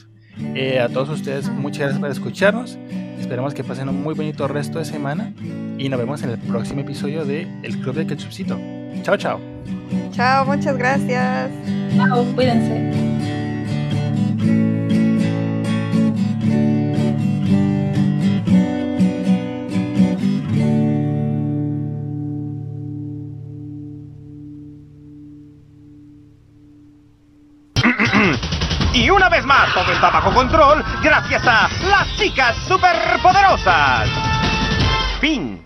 [0.56, 2.78] Eh, a todos ustedes, muchas gracias por escucharnos.
[3.20, 5.32] Esperamos que pasen un muy bonito resto de semana
[5.78, 8.58] y nos vemos en el próximo episodio de El Club de Ketchupcito.
[9.02, 9.40] Chao, chao.
[10.10, 11.50] Chao, muchas gracias.
[11.96, 12.99] Chao, cuídense.
[30.00, 34.08] Está bajo control gracias a las chicas superpoderosas.
[35.20, 35.60] Fin.